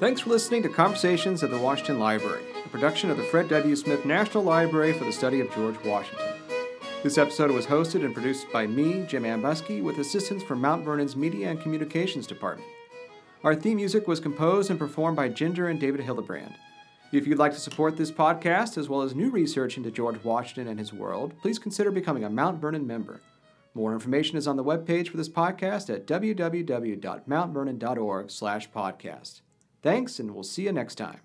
[0.00, 3.74] Thanks for listening to Conversations at the Washington Library, a production of the Fred W.
[3.74, 6.27] Smith National Library for the Study of George Washington.
[7.04, 11.14] This episode was hosted and produced by me, Jim Ambuske, with assistance from Mount Vernon's
[11.14, 12.68] Media and Communications Department.
[13.44, 16.56] Our theme music was composed and performed by Ginger and David Hildebrand.
[17.12, 20.66] If you'd like to support this podcast, as well as new research into George Washington
[20.66, 23.20] and his world, please consider becoming a Mount Vernon member.
[23.74, 29.42] More information is on the webpage for this podcast at www.mountvernon.org slash podcast.
[29.82, 31.20] Thanks, and we'll see you next time.